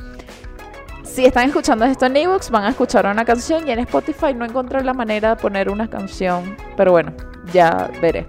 Si 1.16 1.26
están 1.26 1.48
escuchando 1.48 1.86
esto 1.86 2.08
en 2.08 2.18
ebooks, 2.18 2.50
van 2.52 2.66
a 2.66 2.70
escuchar 2.72 3.06
una 3.06 3.24
canción 3.24 3.66
y 3.66 3.72
en 3.72 3.80
Spotify 3.80 4.34
no 4.36 4.44
encontré 4.44 4.84
la 4.84 4.94
manera 4.94 5.30
de 5.30 5.36
poner 5.42 5.70
una 5.70 5.90
canción, 5.90 6.58
pero 6.76 6.92
bueno, 6.92 7.14
ya 7.54 7.90
veré. 8.02 8.28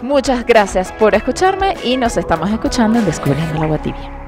Muchas 0.00 0.46
gracias 0.46 0.92
por 0.92 1.12
escucharme 1.16 1.74
y 1.82 1.96
nos 1.96 2.16
estamos 2.16 2.48
escuchando 2.50 3.00
en 3.00 3.04
Descubriendo 3.04 3.54
la 3.54 3.64
Agua 3.64 3.78
Tibia. 3.78 4.21